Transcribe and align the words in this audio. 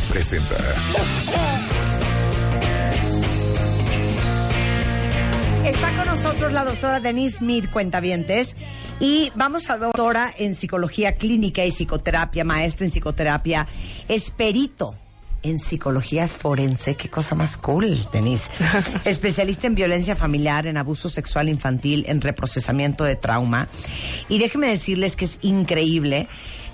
presenta 0.00 0.56
Está 5.64 5.94
con 5.94 6.06
nosotros 6.06 6.52
la 6.52 6.64
doctora 6.64 7.00
Denise 7.00 7.38
Smith, 7.38 7.70
cuentavientes, 7.70 8.56
y 9.00 9.32
vamos 9.34 9.70
a 9.70 9.78
doctora 9.78 10.30
en 10.36 10.54
psicología 10.54 11.16
clínica 11.16 11.64
y 11.64 11.70
psicoterapia, 11.70 12.44
maestro 12.44 12.84
en 12.84 12.90
psicoterapia, 12.90 13.66
esperito 14.08 14.94
en 15.42 15.58
psicología 15.58 16.26
forense, 16.26 16.96
qué 16.96 17.08
cosa 17.08 17.34
más 17.34 17.56
cool, 17.56 17.98
Denise. 18.12 18.50
Especialista 19.04 19.66
en 19.66 19.74
violencia 19.74 20.16
familiar, 20.16 20.66
en 20.66 20.76
abuso 20.76 21.08
sexual 21.08 21.48
infantil, 21.48 22.04
en 22.08 22.20
reprocesamiento 22.20 23.04
de 23.04 23.16
trauma. 23.16 23.68
Y 24.28 24.38
déjenme 24.38 24.68
decirles 24.68 25.16
que 25.16 25.26
es 25.26 25.38
increíble 25.42 26.28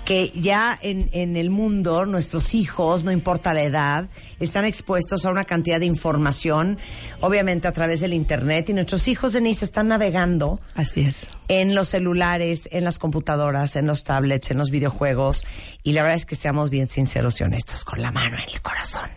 que 0.05 0.31
ya 0.35 0.77
en, 0.81 1.09
en 1.13 1.35
el 1.35 1.49
mundo 1.49 2.05
nuestros 2.05 2.53
hijos, 2.53 3.03
no 3.03 3.11
importa 3.11 3.53
la 3.53 3.61
edad, 3.63 4.09
están 4.39 4.65
expuestos 4.65 5.25
a 5.25 5.31
una 5.31 5.45
cantidad 5.45 5.79
de 5.79 5.85
información, 5.85 6.79
obviamente 7.19 7.67
a 7.67 7.71
través 7.71 8.01
del 8.01 8.13
Internet, 8.13 8.69
y 8.69 8.73
nuestros 8.73 9.07
hijos, 9.07 9.33
Denise, 9.33 9.65
están 9.65 9.87
navegando 9.87 10.59
Así 10.75 11.01
es. 11.01 11.27
en 11.47 11.75
los 11.75 11.89
celulares, 11.89 12.67
en 12.71 12.83
las 12.83 12.99
computadoras, 12.99 13.75
en 13.75 13.85
los 13.85 14.03
tablets, 14.03 14.51
en 14.51 14.57
los 14.57 14.71
videojuegos, 14.71 15.45
y 15.83 15.93
la 15.93 16.01
verdad 16.01 16.17
es 16.17 16.25
que 16.25 16.35
seamos 16.35 16.69
bien 16.69 16.87
sinceros 16.87 17.39
y 17.39 17.43
honestos, 17.43 17.85
con 17.85 18.01
la 18.01 18.11
mano 18.11 18.37
en 18.37 18.49
el 18.49 18.61
corazón. 18.61 19.09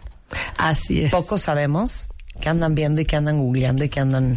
Así 0.58 1.05
es. 1.05 1.10
Poco 1.10 1.38
sabemos 1.38 2.08
qué 2.40 2.48
andan 2.48 2.74
viendo 2.74 3.00
y 3.00 3.05
qué 3.05 3.16
andan 3.16 3.38
googleando 3.38 3.84
y 3.84 3.88
qué 3.88 4.00
andan... 4.00 4.36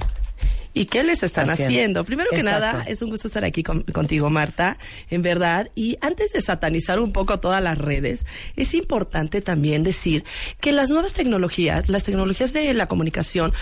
¿Y 0.73 0.85
qué 0.85 1.03
les 1.03 1.23
están 1.23 1.49
Haciendo. 1.49 1.73
haciendo? 1.73 2.05
Primero 2.05 2.29
que 2.29 2.37
Exacto. 2.37 2.59
nada, 2.77 2.83
es 2.87 3.01
un 3.01 3.09
gusto 3.09 3.27
estar 3.27 3.43
aquí 3.43 3.63
con- 3.63 3.81
contigo, 3.83 4.29
Marta, 4.29 4.77
en 5.09 5.21
verdad. 5.21 5.69
Y 5.75 5.97
antes 6.01 6.33
de 6.33 6.41
satanizar 6.41 6.99
un 6.99 7.11
poco 7.11 7.39
todas 7.39 7.61
las 7.63 7.77
redes, 7.77 8.25
es 8.55 8.73
importante 8.73 9.41
también 9.41 9.83
decir 9.83 10.23
que 10.59 10.71
las 10.71 10.89
nuevas 10.89 11.13
tecnologías, 11.13 11.89
las 11.89 12.03
tecnologías 12.03 12.53
de 12.53 12.73
la 12.73 12.87
comunicación, 12.87 13.53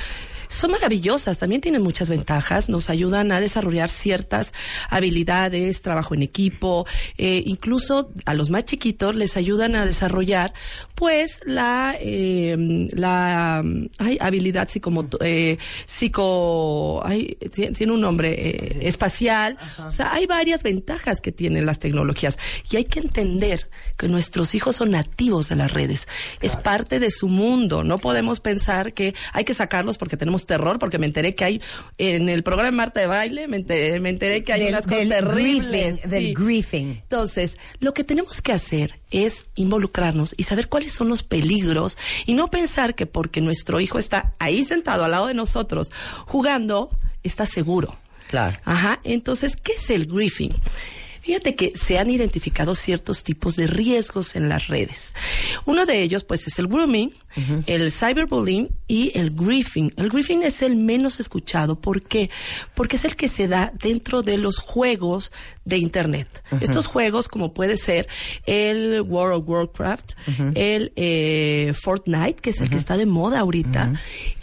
son 0.47 0.71
maravillosas, 0.71 1.39
también 1.39 1.61
tienen 1.61 1.81
muchas 1.81 2.09
ventajas, 2.09 2.69
nos 2.69 2.89
ayudan 2.89 3.31
a 3.31 3.39
desarrollar 3.39 3.89
ciertas 3.89 4.53
habilidades, 4.89 5.81
trabajo 5.81 6.13
en 6.15 6.23
equipo, 6.23 6.85
eh, 7.17 7.43
incluso 7.45 8.11
a 8.25 8.33
los 8.33 8.49
más 8.49 8.65
chiquitos 8.65 9.15
les 9.15 9.37
ayudan 9.37 9.75
a 9.75 9.85
desarrollar 9.85 10.53
pues 10.95 11.41
la, 11.45 11.95
eh, 11.99 12.55
la 12.93 13.61
ay, 13.97 14.17
habilidad 14.21 14.67
psicomoto- 14.69 15.17
eh, 15.21 15.57
psico, 15.87 17.01
ay, 17.05 17.37
ti- 17.53 17.71
tiene 17.71 17.91
un 17.93 18.01
nombre, 18.01 18.33
eh, 18.37 18.87
espacial, 18.87 19.57
o 19.87 19.91
sea, 19.91 20.13
hay 20.13 20.25
varias 20.25 20.63
ventajas 20.63 21.19
que 21.21 21.31
tienen 21.31 21.65
las 21.65 21.79
tecnologías 21.79 22.37
y 22.71 22.77
hay 22.77 22.85
que 22.85 22.99
entender 22.99 23.69
que 23.97 24.07
nuestros 24.07 24.55
hijos 24.55 24.75
son 24.77 24.91
nativos 24.91 25.49
de 25.49 25.55
las 25.55 25.71
redes, 25.73 26.07
es 26.41 26.55
parte 26.55 26.99
de 26.99 27.09
su 27.11 27.27
mundo, 27.27 27.83
no 27.83 27.97
podemos 27.97 28.39
pensar 28.39 28.93
que 28.93 29.15
hay 29.33 29.43
que 29.43 29.53
sacarlos 29.53 29.97
porque 29.97 30.17
tenemos 30.17 30.34
terror, 30.45 30.77
porque 30.79 30.97
me 30.99 31.05
enteré 31.05 31.35
que 31.35 31.45
hay 31.45 31.61
en 31.97 32.27
el 32.29 32.43
programa 32.43 32.71
Marta 32.71 32.99
de 32.99 33.07
Baile, 33.07 33.47
me 33.47 33.57
enteré, 33.57 33.99
me 33.99 34.09
enteré 34.09 34.43
que 34.43 34.53
hay 34.53 34.59
Del- 34.61 34.69
unas 34.73 34.83
cosas 34.83 34.99
del 34.99 35.09
terribles. 35.09 35.71
griefing, 36.01 36.09
del 36.09 36.23
sí. 36.25 36.33
griefing. 36.33 36.89
Entonces, 37.03 37.57
lo 37.79 37.93
que 37.93 38.03
tenemos 38.03 38.41
que 38.41 38.51
hacer 38.51 38.99
es 39.11 39.45
involucrarnos 39.55 40.33
y 40.37 40.43
saber 40.43 40.67
cuáles 40.67 40.91
son 40.91 41.07
los 41.09 41.23
peligros 41.23 41.97
y 42.25 42.33
no 42.33 42.49
pensar 42.49 42.95
que 42.95 43.05
porque 43.05 43.39
nuestro 43.39 43.79
hijo 43.79 43.97
está 43.99 44.33
ahí 44.39 44.63
sentado 44.65 45.05
al 45.05 45.11
lado 45.11 45.27
de 45.27 45.33
nosotros 45.33 45.91
jugando, 46.25 46.89
está 47.23 47.45
seguro. 47.45 47.95
Claro. 48.27 48.57
Ajá, 48.65 48.99
entonces, 49.03 49.55
¿qué 49.55 49.73
es 49.73 49.89
el 49.91 50.07
griefing? 50.07 50.51
Fíjate 51.25 51.55
que 51.55 51.73
se 51.75 51.97
han 51.97 52.11
identificado 52.11 52.75
ciertos 52.75 53.23
tipos 53.23 53.55
de 53.55 53.65
riesgos 53.65 54.35
en 54.35 54.47
las 54.47 54.67
redes. 54.67 55.11
Uno 55.65 55.87
de 55.87 56.03
ellos, 56.03 56.23
pues, 56.23 56.45
es 56.45 56.59
el 56.59 56.67
grooming, 56.67 57.15
el 57.65 57.91
cyberbullying 57.91 58.69
y 58.87 59.11
el 59.17 59.31
griefing. 59.31 59.91
El 59.97 60.09
griefing 60.09 60.43
es 60.43 60.61
el 60.61 60.75
menos 60.75 61.19
escuchado. 61.19 61.81
¿Por 61.81 62.03
qué? 62.03 62.29
Porque 62.75 62.97
es 62.97 63.05
el 63.05 63.15
que 63.15 63.27
se 63.27 63.47
da 63.47 63.73
dentro 63.81 64.21
de 64.21 64.37
los 64.37 64.59
juegos 64.59 65.31
de 65.63 65.79
Internet. 65.79 66.43
Estos 66.61 66.85
juegos, 66.85 67.27
como 67.27 67.55
puede 67.55 67.75
ser 67.77 68.07
el 68.45 69.01
World 69.01 69.41
of 69.41 69.49
Warcraft, 69.49 70.11
el 70.53 70.93
eh, 70.95 71.73
Fortnite, 71.73 72.35
que 72.35 72.51
es 72.51 72.61
el 72.61 72.69
que 72.69 72.77
está 72.77 72.97
de 72.97 73.07
moda 73.07 73.39
ahorita, 73.39 73.93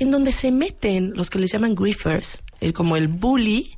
en 0.01 0.11
donde 0.11 0.33
se 0.33 0.51
meten 0.51 1.13
los 1.15 1.31
que 1.31 1.39
les 1.39 1.53
llaman 1.53 1.77
griefers, 1.77 2.43
el- 2.63 2.73
como 2.73 2.97
el 2.97 3.09
bully, 3.09 3.77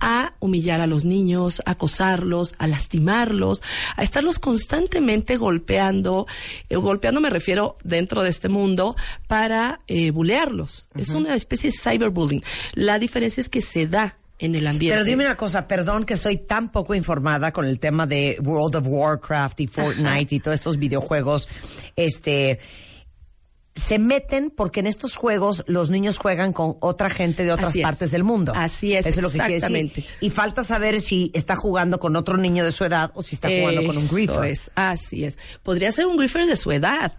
a 0.00 0.34
humillar 0.40 0.80
a 0.80 0.86
los 0.86 1.04
niños, 1.04 1.62
a 1.64 1.72
acosarlos, 1.72 2.54
a 2.58 2.66
lastimarlos, 2.66 3.62
a 3.96 4.02
estarlos 4.02 4.38
constantemente 4.38 5.36
golpeando. 5.36 6.26
Eh, 6.68 6.76
golpeando 6.76 7.20
me 7.20 7.30
refiero 7.30 7.78
dentro 7.84 8.22
de 8.22 8.30
este 8.30 8.48
mundo 8.48 8.96
para 9.26 9.78
eh, 9.86 10.10
bulearlos. 10.10 10.88
Es 10.94 11.10
una 11.10 11.34
especie 11.34 11.70
de 11.70 11.76
cyberbullying. 11.76 12.42
La 12.74 12.98
diferencia 12.98 13.40
es 13.40 13.48
que 13.48 13.60
se 13.62 13.86
da 13.86 14.16
en 14.38 14.54
el 14.54 14.66
ambiente. 14.66 14.94
Pero 14.98 15.06
dime 15.06 15.24
una 15.24 15.36
cosa, 15.36 15.66
perdón 15.66 16.04
que 16.04 16.16
soy 16.16 16.36
tan 16.36 16.70
poco 16.70 16.94
informada 16.94 17.52
con 17.52 17.64
el 17.64 17.78
tema 17.78 18.06
de 18.06 18.36
World 18.42 18.76
of 18.76 18.84
Warcraft 18.86 19.60
y 19.60 19.66
Fortnite 19.66 20.34
y 20.34 20.40
todos 20.40 20.56
estos 20.56 20.76
videojuegos, 20.78 21.48
este 21.96 22.58
se 23.76 23.98
meten 23.98 24.50
porque 24.50 24.80
en 24.80 24.86
estos 24.86 25.16
juegos 25.16 25.62
los 25.66 25.90
niños 25.90 26.18
juegan 26.18 26.52
con 26.52 26.76
otra 26.80 27.10
gente 27.10 27.44
de 27.44 27.52
otras 27.52 27.76
partes 27.76 28.10
del 28.10 28.24
mundo. 28.24 28.52
Así 28.56 28.94
es, 28.94 29.06
Eso 29.06 29.20
es 29.20 29.22
lo 29.22 29.30
que 29.30 29.38
quiere 29.38 29.60
decir. 29.60 30.04
Y 30.20 30.30
falta 30.30 30.64
saber 30.64 31.00
si 31.00 31.30
está 31.34 31.56
jugando 31.56 32.00
con 32.00 32.16
otro 32.16 32.38
niño 32.38 32.64
de 32.64 32.72
su 32.72 32.84
edad 32.84 33.12
o 33.14 33.22
si 33.22 33.34
está 33.34 33.48
jugando 33.48 33.84
con 33.84 33.98
un 33.98 34.08
griefer. 34.08 34.44
es, 34.46 34.70
así 34.74 35.24
es. 35.24 35.38
Podría 35.62 35.92
ser 35.92 36.06
un 36.06 36.16
griefer 36.16 36.46
de 36.46 36.56
su 36.56 36.72
edad, 36.72 37.12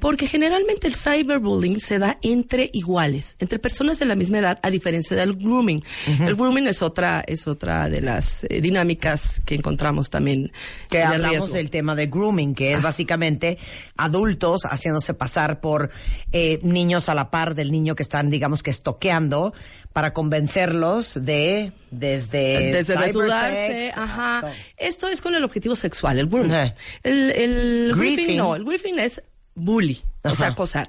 porque 0.00 0.26
generalmente 0.26 0.88
el 0.88 0.96
cyberbullying 0.96 1.80
se 1.80 1.98
da 1.98 2.16
entre 2.22 2.70
iguales, 2.72 3.36
entre 3.38 3.58
personas 3.58 3.98
de 4.00 4.06
la 4.06 4.16
misma 4.16 4.38
edad, 4.38 4.58
a 4.62 4.70
diferencia 4.70 5.16
del 5.16 5.34
grooming. 5.34 5.82
El 6.20 6.34
grooming 6.34 6.66
es 6.66 6.82
otra, 6.82 7.22
es 7.26 7.46
otra 7.46 7.88
de 7.88 8.00
las 8.00 8.44
eh, 8.44 8.60
dinámicas 8.60 9.40
que 9.46 9.54
encontramos 9.54 10.10
también 10.10 10.50
que 10.88 11.02
hablamos 11.02 11.30
riesgo. 11.30 11.54
del 11.54 11.70
tema 11.70 11.94
de 11.94 12.08
grooming, 12.08 12.54
que 12.54 12.72
es 12.72 12.82
básicamente 12.82 13.58
adultos 13.96 14.62
haciéndose 14.64 15.14
pasar 15.14 15.60
por 15.60 15.90
eh, 16.32 16.60
niños 16.62 17.08
a 17.08 17.14
la 17.14 17.30
par 17.30 17.54
del 17.54 17.72
niño 17.72 17.94
que 17.94 18.02
están, 18.02 18.30
digamos 18.30 18.62
que 18.62 18.70
estoqueando 18.70 19.52
para 19.92 20.12
convencerlos 20.12 21.24
de 21.24 21.72
desde 21.90 22.72
desde 22.72 22.96
desnudarse, 22.96 23.92
ajá. 23.94 24.52
Esto 24.76 25.08
es 25.08 25.20
con 25.20 25.34
el 25.34 25.44
objetivo 25.44 25.74
sexual, 25.76 26.18
el 26.18 26.28
grooming. 26.28 26.72
El, 27.02 27.30
el 27.32 27.94
griefing 27.96 28.36
no, 28.36 28.54
el 28.54 28.64
griefing 28.64 28.98
es 28.98 29.22
bully, 29.54 30.02
o 30.22 30.34
sea, 30.34 30.48
acosar. 30.48 30.88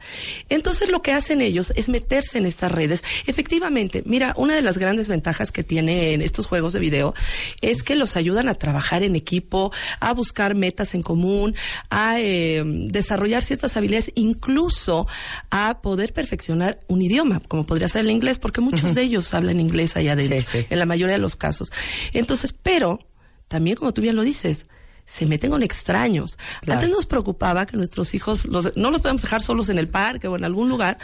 Entonces 0.49 0.89
lo 0.89 1.01
que 1.01 1.11
hacen 1.13 1.41
ellos 1.41 1.71
es 1.75 1.87
meterse 1.89 2.37
en 2.37 2.45
estas 2.45 2.71
redes. 2.71 3.03
Efectivamente, 3.27 4.03
mira, 4.05 4.33
una 4.37 4.55
de 4.55 4.61
las 4.61 4.77
grandes 4.77 5.07
ventajas 5.07 5.51
que 5.51 5.63
tienen 5.63 6.21
estos 6.21 6.45
juegos 6.47 6.73
de 6.73 6.79
video 6.79 7.13
es 7.61 7.83
que 7.83 7.95
los 7.95 8.15
ayudan 8.17 8.49
a 8.49 8.55
trabajar 8.55 9.03
en 9.03 9.15
equipo, 9.15 9.71
a 9.99 10.13
buscar 10.13 10.55
metas 10.55 10.93
en 10.95 11.01
común, 11.01 11.55
a 11.89 12.19
eh, 12.19 12.61
desarrollar 12.65 13.43
ciertas 13.43 13.77
habilidades, 13.77 14.11
incluso 14.15 15.07
a 15.49 15.81
poder 15.81 16.13
perfeccionar 16.13 16.79
un 16.87 17.01
idioma, 17.01 17.41
como 17.47 17.65
podría 17.65 17.87
ser 17.87 18.01
el 18.01 18.11
inglés, 18.11 18.37
porque 18.37 18.61
muchos 18.61 18.95
de 18.95 19.03
ellos 19.03 19.33
hablan 19.33 19.59
inglés 19.59 19.95
allá 19.95 20.13
adentro, 20.13 20.37
Sí, 20.43 20.59
sí. 20.61 20.65
en 20.69 20.79
la 20.79 20.85
mayoría 20.85 21.13
de 21.15 21.21
los 21.21 21.35
casos. 21.35 21.71
Entonces, 22.13 22.53
pero 22.53 22.99
también 23.47 23.75
como 23.77 23.93
tú 23.93 24.01
bien 24.01 24.15
lo 24.15 24.23
dices, 24.23 24.65
se 25.11 25.25
meten 25.25 25.51
con 25.51 25.63
extraños. 25.63 26.37
Claro. 26.61 26.79
Antes 26.79 26.89
nos 26.89 27.05
preocupaba 27.05 27.65
que 27.65 27.75
nuestros 27.75 28.13
hijos 28.13 28.45
los, 28.45 28.75
no 28.77 28.91
los 28.91 29.01
podíamos 29.01 29.21
dejar 29.21 29.41
solos 29.41 29.69
en 29.69 29.77
el 29.77 29.89
parque 29.89 30.27
o 30.27 30.35
en 30.37 30.45
algún 30.45 30.69
lugar 30.69 30.97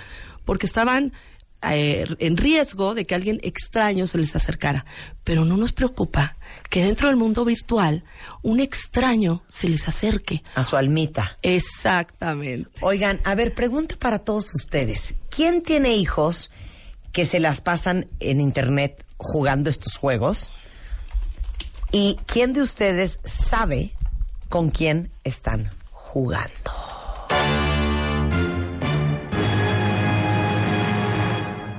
porque 0.45 0.65
estaban 0.65 1.11
eh, 1.61 2.05
en 2.19 2.37
riesgo 2.37 2.93
de 2.93 3.05
que 3.05 3.15
alguien 3.15 3.39
extraño 3.43 4.07
se 4.07 4.17
les 4.17 4.35
acercara. 4.35 4.85
Pero 5.25 5.43
no 5.43 5.57
nos 5.57 5.73
preocupa 5.73 6.37
que 6.69 6.85
dentro 6.85 7.07
del 7.07 7.17
mundo 7.17 7.43
virtual 7.43 8.03
un 8.43 8.61
extraño 8.61 9.43
se 9.49 9.67
les 9.67 9.87
acerque. 9.87 10.43
a 10.55 10.63
su 10.63 10.77
almita. 10.77 11.37
Exactamente. 11.41 12.71
Oigan, 12.81 13.19
a 13.25 13.35
ver, 13.35 13.53
pregunta 13.53 13.95
para 13.99 14.19
todos 14.19 14.55
ustedes. 14.55 15.15
¿Quién 15.29 15.61
tiene 15.61 15.95
hijos 15.95 16.51
que 17.11 17.25
se 17.25 17.39
las 17.39 17.59
pasan 17.59 18.07
en 18.21 18.39
internet 18.39 19.05
jugando 19.17 19.69
estos 19.69 19.97
juegos? 19.97 20.53
¿Y 21.91 22.17
quién 22.25 22.53
de 22.53 22.61
ustedes 22.61 23.19
sabe 23.23 23.91
con 24.49 24.69
quién 24.69 25.11
están 25.23 25.69
jugando. 25.91 26.71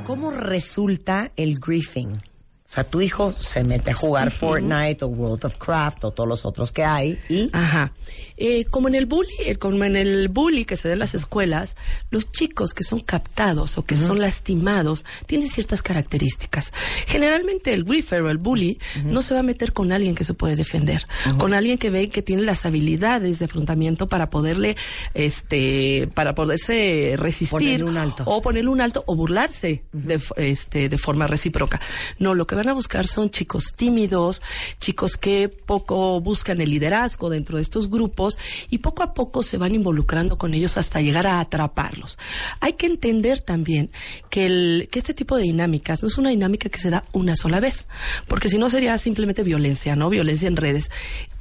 ¿Cómo 0.06 0.30
resulta 0.30 1.32
el 1.36 1.58
griefing? 1.60 2.20
O 2.68 2.70
sea, 2.70 2.84
tu 2.84 3.00
hijo 3.00 3.32
se 3.38 3.64
mete 3.64 3.92
a 3.92 3.94
jugar 3.94 4.30
Fortnite 4.30 5.02
o 5.02 5.08
World 5.08 5.46
of 5.46 5.56
Craft 5.56 6.04
o 6.04 6.10
todos 6.10 6.28
los 6.28 6.44
otros 6.44 6.70
que 6.70 6.84
hay 6.84 7.18
y... 7.30 7.48
Ajá. 7.54 7.94
Eh, 8.36 8.66
como 8.66 8.88
en 8.88 8.94
el 8.94 9.06
bully, 9.06 9.32
eh, 9.46 9.56
como 9.56 9.82
en 9.84 9.96
el 9.96 10.28
bully 10.28 10.66
que 10.66 10.76
se 10.76 10.86
da 10.88 10.92
en 10.92 11.00
las 11.00 11.14
escuelas, 11.14 11.76
los 12.10 12.30
chicos 12.30 12.74
que 12.74 12.84
son 12.84 13.00
captados 13.00 13.78
o 13.78 13.84
que 13.86 13.96
son 13.96 14.20
lastimados 14.20 15.06
tienen 15.26 15.48
ciertas 15.48 15.80
características. 15.80 16.74
Generalmente 17.06 17.72
el 17.72 17.84
griefer 17.84 18.20
o 18.22 18.30
el 18.30 18.36
bully 18.36 18.78
no 19.02 19.22
se 19.22 19.32
va 19.32 19.40
a 19.40 19.42
meter 19.42 19.72
con 19.72 19.90
alguien 19.90 20.14
que 20.14 20.24
se 20.24 20.34
puede 20.34 20.54
defender, 20.54 21.06
con 21.38 21.54
alguien 21.54 21.78
que 21.78 21.88
ve 21.88 22.10
que 22.10 22.22
tiene 22.22 22.42
las 22.42 22.66
habilidades 22.66 23.38
de 23.38 23.46
afrontamiento 23.46 24.08
para 24.08 24.28
poderle, 24.28 24.76
este, 25.14 26.08
para 26.12 26.34
poderse 26.34 27.14
resistir 27.16 27.48
Ponerle 27.50 27.84
un 27.84 27.96
alto. 27.96 28.24
o 28.26 28.42
ponerle 28.42 28.70
un 28.70 28.82
alto 28.82 29.04
o 29.06 29.16
burlarse 29.16 29.84
de, 29.92 30.20
este, 30.36 30.88
de 30.90 30.98
forma 30.98 31.26
recíproca. 31.26 31.80
No, 32.18 32.34
lo 32.34 32.46
que 32.46 32.57
van 32.58 32.68
a 32.68 32.74
buscar 32.74 33.06
son 33.06 33.30
chicos 33.30 33.74
tímidos, 33.74 34.42
chicos 34.80 35.16
que 35.16 35.48
poco 35.48 36.20
buscan 36.20 36.60
el 36.60 36.70
liderazgo 36.70 37.30
dentro 37.30 37.56
de 37.56 37.62
estos 37.62 37.88
grupos 37.88 38.38
y 38.68 38.78
poco 38.78 39.02
a 39.02 39.14
poco 39.14 39.42
se 39.42 39.56
van 39.58 39.74
involucrando 39.74 40.36
con 40.36 40.54
ellos 40.54 40.76
hasta 40.76 41.00
llegar 41.00 41.26
a 41.26 41.40
atraparlos. 41.40 42.18
Hay 42.60 42.74
que 42.74 42.86
entender 42.86 43.40
también 43.40 43.90
que, 44.30 44.88
que 44.90 44.98
este 44.98 45.14
tipo 45.14 45.36
de 45.36 45.44
dinámicas 45.44 46.02
no 46.02 46.08
es 46.08 46.18
una 46.18 46.30
dinámica 46.30 46.68
que 46.68 46.78
se 46.78 46.90
da 46.90 47.04
una 47.12 47.36
sola 47.36 47.60
vez, 47.60 47.88
porque 48.26 48.48
si 48.48 48.58
no 48.58 48.68
sería 48.68 48.98
simplemente 48.98 49.42
violencia, 49.42 49.96
¿no? 49.96 50.10
Violencia 50.10 50.48
en 50.48 50.56
redes. 50.56 50.90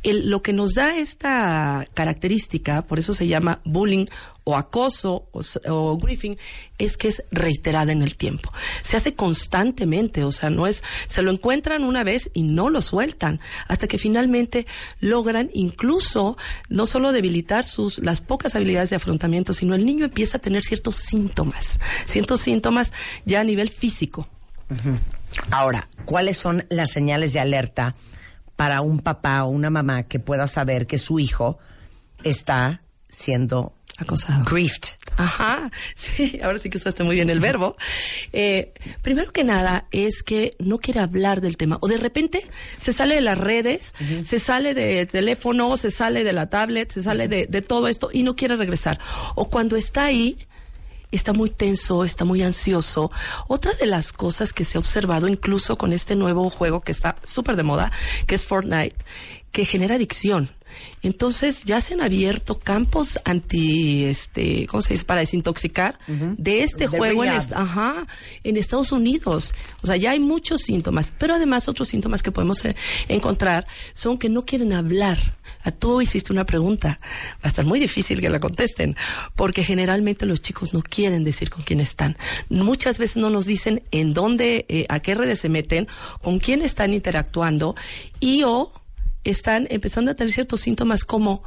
Lo 0.04 0.42
que 0.42 0.54
nos 0.54 0.74
da 0.74 0.98
esta 0.98 1.88
característica, 1.94 2.84
por 2.84 3.00
eso 3.00 3.14
se 3.14 3.28
llama 3.28 3.60
bullying 3.66 4.06
o 4.48 4.56
acoso 4.56 5.28
o, 5.34 5.42
o 5.68 5.98
griefing 5.98 6.38
es 6.78 6.96
que 6.96 7.10
es 7.10 7.22
reiterada 7.32 7.92
en 7.92 8.02
el 8.02 8.16
tiempo. 8.16 8.50
Se 8.82 8.96
hace 8.96 9.14
constantemente, 9.14 10.24
o 10.24 10.32
sea, 10.32 10.50
no 10.50 10.68
es, 10.68 10.86
se 11.06 11.22
lo 11.22 11.32
encuentran 11.32 11.84
una 11.84 12.06
vez 12.06 12.30
y 12.34 12.44
no 12.44 12.70
lo 12.70 12.82
sueltan, 12.82 13.42
hasta 13.68 13.88
que 13.88 13.98
finalmente 13.98 14.66
logran 15.02 15.50
incluso 15.54 16.38
no 16.70 16.86
solo 16.86 17.12
debilitar 17.12 17.66
sus, 17.66 18.00
las 18.00 18.22
pocas 18.22 18.56
habilidades 18.56 18.90
de 18.90 18.96
afrontamiento, 18.96 19.52
sino 19.52 19.76
el 19.76 19.86
niño 19.86 20.06
empieza 20.06 20.38
a 20.38 20.42
tener 20.42 20.64
ciertos 20.64 20.96
síntomas, 20.96 21.78
ciertos 22.06 22.40
síntomas 22.40 22.94
ya 23.26 23.42
a 23.42 23.44
nivel 23.44 23.70
físico. 23.70 24.30
Ahora, 25.52 25.90
¿cuáles 26.06 26.38
son 26.38 26.66
las 26.70 26.92
señales 26.92 27.34
de 27.34 27.42
alerta 27.42 27.96
para 28.56 28.80
un 28.80 29.02
papá 29.02 29.44
o 29.44 29.50
una 29.50 29.70
mamá 29.70 30.04
que 30.04 30.20
pueda 30.20 30.48
saber 30.48 30.88
que 30.88 30.98
su 30.98 31.20
hijo 31.20 31.58
está 32.24 32.82
siendo 33.10 33.77
Acosado. 33.98 34.44
griefed? 34.46 34.90
Ajá, 35.18 35.72
sí, 35.96 36.40
ahora 36.44 36.60
sí 36.60 36.70
que 36.70 36.78
usaste 36.78 37.04
muy 37.04 37.16
bien 37.16 37.30
el 37.30 37.40
verbo. 37.40 37.76
Eh, 38.34 38.74
primero 39.02 39.32
que 39.32 39.44
nada 39.44 39.88
es 39.92 40.22
que 40.22 40.56
no 40.60 40.78
quiere 40.78 41.00
hablar 41.00 41.42
del 41.42 41.58
tema 41.58 41.78
o 41.82 41.88
de 41.88 41.98
repente 41.98 42.48
se 42.78 42.94
sale 42.94 43.16
de 43.16 43.22
las 43.22 43.38
redes, 43.38 43.94
se 44.26 44.40
sale 44.40 44.74
de 44.74 45.06
teléfono, 45.08 45.76
se 45.78 45.90
sale 45.90 46.24
de 46.24 46.34
la 46.34 46.50
tablet, 46.50 46.92
se 46.92 47.02
sale 47.02 47.28
de, 47.28 47.48
de 47.48 47.62
todo 47.62 47.88
esto 47.88 48.10
y 48.14 48.24
no 48.24 48.36
quiere 48.36 48.56
regresar. 48.56 49.00
O 49.36 49.50
cuando 49.50 49.76
está 49.76 50.06
ahí, 50.06 50.38
está 51.12 51.34
muy 51.34 51.50
tenso, 51.50 52.04
está 52.04 52.26
muy 52.26 52.44
ansioso. 52.44 53.12
Otra 53.48 53.74
de 53.74 53.86
las 53.86 54.12
cosas 54.12 54.54
que 54.54 54.64
se 54.64 54.78
ha 54.78 54.80
observado 54.80 55.28
incluso 55.28 55.78
con 55.78 55.94
este 55.94 56.16
nuevo 56.16 56.50
juego 56.50 56.82
que 56.82 56.92
está 56.92 57.18
súper 57.24 57.56
de 57.56 57.64
moda, 57.64 57.92
que 58.26 58.36
es 58.36 58.46
Fortnite, 58.46 58.96
que 59.52 59.66
genera 59.66 59.96
adicción. 59.96 60.50
Entonces 61.04 61.64
ya 61.64 61.80
se 61.82 61.94
han 61.94 62.02
abierto 62.02 62.60
campos 62.60 63.20
anti, 63.24 64.04
este, 64.06 64.66
¿cómo 64.68 64.82
se 64.82 64.94
dice? 64.94 65.06
Para 65.06 65.22
desintoxicar 65.22 66.00
de 66.08 66.64
este 66.64 66.86
De 66.86 66.88
juego 66.88 67.24
en, 67.24 67.30
est- 67.34 67.54
ajá, 67.54 68.08
en 68.44 68.58
Estados 68.58 68.92
Unidos. 68.92 69.54
O 69.84 69.88
sea, 69.88 69.96
ya 69.96 70.12
hay 70.12 70.20
muchos 70.20 70.62
síntomas, 70.62 71.14
pero 71.18 71.36
además 71.36 71.68
otros 71.68 71.88
síntomas 71.88 72.24
que 72.24 72.32
podemos 72.32 72.64
eh, 72.66 72.76
encontrar 73.08 73.68
son 73.94 74.18
que 74.18 74.30
no 74.30 74.44
quieren 74.46 74.74
hablar. 74.74 75.18
A 75.64 75.72
tú 75.72 76.02
hiciste 76.02 76.32
una 76.32 76.46
pregunta, 76.46 76.98
va 77.36 77.40
a 77.44 77.48
estar 77.50 77.66
muy 77.66 77.80
difícil 77.80 78.22
que 78.22 78.30
la 78.30 78.40
contesten, 78.40 78.96
porque 79.36 79.64
generalmente 79.64 80.26
los 80.26 80.42
chicos 80.42 80.74
no 80.74 80.82
quieren 80.82 81.24
decir 81.26 81.50
con 81.50 81.64
quién 81.64 81.80
están. 81.82 82.16
Muchas 82.50 82.98
veces 83.00 83.18
no 83.18 83.30
nos 83.30 83.46
dicen 83.48 83.84
en 83.92 84.14
dónde, 84.14 84.66
eh, 84.70 84.86
a 84.88 85.00
qué 85.02 85.14
redes 85.14 85.40
se 85.40 85.50
meten, 85.50 85.88
con 86.22 86.40
quién 86.40 86.62
están 86.62 86.94
interactuando 86.94 87.76
y 88.22 88.44
o 88.44 88.72
están 89.30 89.68
empezando 89.70 90.12
a 90.12 90.14
tener 90.16 90.32
ciertos 90.32 90.62
síntomas 90.62 91.04
como 91.04 91.44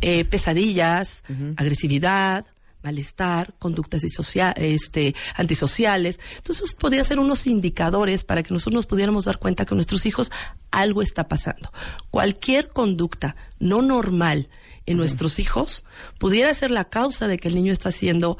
eh, 0.00 0.24
pesadillas, 0.24 1.24
agresividad, 1.56 2.46
malestar, 2.82 3.54
conductas 3.58 4.04
este, 4.04 5.14
antisociales. 5.34 6.20
Entonces, 6.36 6.74
podría 6.74 7.02
ser 7.02 7.18
unos 7.18 7.46
indicadores 7.46 8.24
para 8.24 8.42
que 8.42 8.52
nosotros 8.52 8.74
nos 8.74 8.86
pudiéramos 8.86 9.24
dar 9.24 9.38
cuenta 9.38 9.64
que 9.64 9.74
nuestros 9.74 10.04
hijos 10.06 10.30
algo 10.70 11.02
está 11.02 11.26
pasando. 11.26 11.72
Cualquier 12.10 12.68
conducta 12.68 13.36
no 13.58 13.82
normal 13.82 14.48
en 14.86 14.98
nuestros 14.98 15.38
hijos 15.38 15.84
pudiera 16.18 16.52
ser 16.52 16.70
la 16.70 16.84
causa 16.84 17.26
de 17.26 17.38
que 17.38 17.48
el 17.48 17.54
niño 17.54 17.72
está 17.72 17.90
siendo 17.90 18.36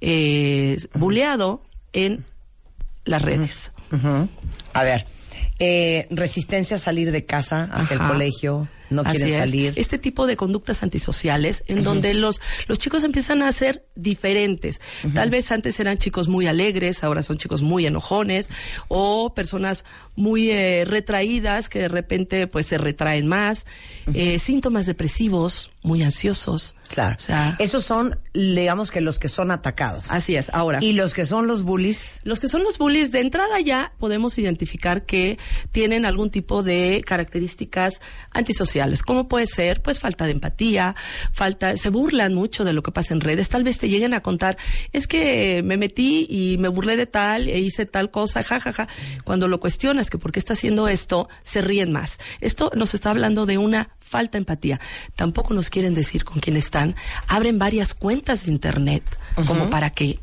eh, 0.00 0.76
buleado 0.94 1.62
en 1.92 2.24
las 3.04 3.22
redes. 3.22 3.70
A 4.72 4.82
ver, 4.82 5.06
eh, 5.58 6.06
resistencia 6.10 6.76
a 6.76 6.80
salir 6.80 7.12
de 7.12 7.24
casa 7.24 7.68
hacia 7.72 7.96
Ajá. 7.96 8.04
el 8.04 8.12
colegio, 8.12 8.68
no 8.94 9.02
Así 9.02 9.18
quieren 9.18 9.34
es. 9.34 9.38
salir. 9.40 9.72
Este 9.76 9.98
tipo 9.98 10.26
de 10.26 10.36
conductas 10.36 10.82
antisociales 10.82 11.62
en 11.66 11.82
donde 11.82 12.14
los, 12.14 12.40
los 12.68 12.78
chicos 12.78 13.04
empiezan 13.04 13.42
a 13.42 13.52
ser 13.52 13.84
diferentes. 13.94 14.80
Tal 15.14 15.30
vez 15.30 15.50
antes 15.52 15.78
eran 15.80 15.98
chicos 15.98 16.28
muy 16.28 16.46
alegres, 16.46 17.04
ahora 17.04 17.22
son 17.22 17.36
chicos 17.38 17.62
muy 17.62 17.86
enojones 17.86 18.48
o 18.88 19.34
personas 19.34 19.84
muy 20.16 20.50
eh, 20.50 20.84
retraídas 20.86 21.68
que 21.68 21.80
de 21.80 21.88
repente 21.88 22.46
pues 22.46 22.66
se 22.66 22.78
retraen 22.78 23.26
más. 23.26 23.66
Eh, 24.14 24.38
síntomas 24.38 24.86
depresivos, 24.86 25.70
muy 25.82 26.02
ansiosos. 26.02 26.74
Claro. 26.88 27.16
O 27.18 27.20
sea, 27.20 27.56
Esos 27.58 27.84
son, 27.84 28.18
digamos 28.34 28.90
que 28.90 29.00
los 29.00 29.18
que 29.18 29.28
son 29.28 29.50
atacados. 29.50 30.10
así 30.10 30.36
es. 30.36 30.50
Ahora. 30.52 30.78
Y 30.82 30.92
los 30.92 31.14
que 31.14 31.24
son 31.24 31.46
los 31.46 31.62
bullies, 31.62 32.20
Los 32.24 32.38
que 32.40 32.48
son 32.48 32.62
los 32.62 32.78
bullies, 32.78 33.10
de 33.10 33.20
entrada 33.20 33.58
ya 33.60 33.92
podemos 33.98 34.38
identificar 34.38 35.04
que 35.06 35.38
tienen 35.72 36.04
algún 36.06 36.30
tipo 36.30 36.62
de 36.62 37.02
características 37.06 38.00
antisociales. 38.30 38.83
¿Cómo 39.02 39.28
puede 39.28 39.46
ser? 39.46 39.82
Pues 39.82 39.98
falta 39.98 40.24
de 40.26 40.32
empatía, 40.32 40.94
falta, 41.32 41.76
se 41.76 41.90
burlan 41.90 42.34
mucho 42.34 42.64
de 42.64 42.72
lo 42.72 42.82
que 42.82 42.92
pasa 42.92 43.14
en 43.14 43.20
redes. 43.20 43.48
Tal 43.48 43.64
vez 43.64 43.78
te 43.78 43.88
lleguen 43.88 44.14
a 44.14 44.20
contar, 44.20 44.56
es 44.92 45.06
que 45.06 45.62
me 45.64 45.76
metí 45.76 46.26
y 46.28 46.58
me 46.58 46.68
burlé 46.68 46.96
de 46.96 47.06
tal 47.06 47.48
e 47.48 47.58
hice 47.58 47.86
tal 47.86 48.10
cosa, 48.10 48.42
jajaja. 48.42 48.88
Cuando 49.24 49.48
lo 49.48 49.60
cuestionas 49.60 50.10
que 50.10 50.18
por 50.18 50.32
qué 50.32 50.38
está 50.38 50.52
haciendo 50.52 50.88
esto, 50.88 51.28
se 51.42 51.60
ríen 51.60 51.92
más. 51.92 52.18
Esto 52.40 52.70
nos 52.74 52.94
está 52.94 53.10
hablando 53.10 53.46
de 53.46 53.58
una 53.58 53.90
falta 54.00 54.32
de 54.32 54.38
empatía. 54.40 54.80
Tampoco 55.16 55.54
nos 55.54 55.70
quieren 55.70 55.94
decir 55.94 56.24
con 56.24 56.38
quién 56.38 56.56
están. 56.56 56.94
Abren 57.26 57.58
varias 57.58 57.94
cuentas 57.94 58.46
de 58.46 58.52
internet, 58.52 59.02
como 59.46 59.70
para 59.70 59.90
qué. 59.90 60.20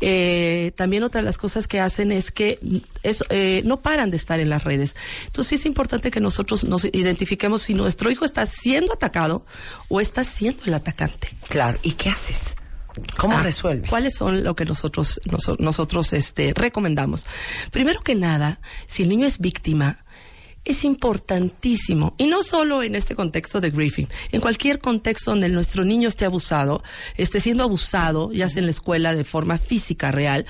Eh, 0.00 0.72
también 0.76 1.02
otra 1.04 1.20
de 1.20 1.24
las 1.24 1.38
cosas 1.38 1.66
que 1.66 1.80
hacen 1.80 2.12
es 2.12 2.30
que 2.30 2.58
es, 3.02 3.24
eh, 3.30 3.62
no 3.64 3.80
paran 3.80 4.10
de 4.10 4.16
estar 4.18 4.38
en 4.40 4.50
las 4.50 4.64
redes. 4.64 4.94
Entonces 5.26 5.48
sí 5.48 5.54
es 5.54 5.66
importante 5.66 6.10
que 6.10 6.20
nosotros 6.20 6.64
nos 6.64 6.84
identifiquemos 6.84 7.62
si 7.62 7.74
nuestro 7.74 8.10
hijo 8.10 8.24
está 8.24 8.44
siendo 8.46 8.92
atacado 8.92 9.44
o 9.88 10.00
está 10.00 10.22
siendo 10.24 10.62
el 10.66 10.74
atacante. 10.74 11.28
claro. 11.48 11.78
¿Y 11.82 11.92
qué 11.92 12.10
haces? 12.10 12.56
¿Cómo 13.18 13.36
Ah, 13.36 13.42
resuelves? 13.42 13.90
¿Cuáles 13.90 14.14
son 14.14 14.42
lo 14.42 14.56
que 14.56 14.64
nosotros 14.64 15.20
noso- 15.26 15.56
nosotros 15.58 16.14
este 16.14 16.54
recomendamos? 16.54 17.26
Primero 17.70 18.00
que 18.00 18.14
nada, 18.14 18.58
si 18.86 19.02
el 19.02 19.10
niño 19.10 19.26
es 19.26 19.38
víctima, 19.38 19.98
es 20.66 20.84
importantísimo, 20.84 22.14
y 22.18 22.26
no 22.26 22.42
solo 22.42 22.82
en 22.82 22.94
este 22.94 23.14
contexto 23.14 23.60
de 23.60 23.70
griefing, 23.70 24.08
en 24.32 24.40
cualquier 24.40 24.80
contexto 24.80 25.30
donde 25.30 25.48
nuestro 25.48 25.84
niño 25.84 26.08
esté 26.08 26.24
abusado, 26.24 26.82
esté 27.16 27.40
siendo 27.40 27.62
abusado, 27.62 28.32
ya 28.32 28.48
sea 28.48 28.60
en 28.60 28.66
la 28.66 28.72
escuela 28.72 29.14
de 29.14 29.24
forma 29.24 29.58
física 29.58 30.10
real, 30.10 30.44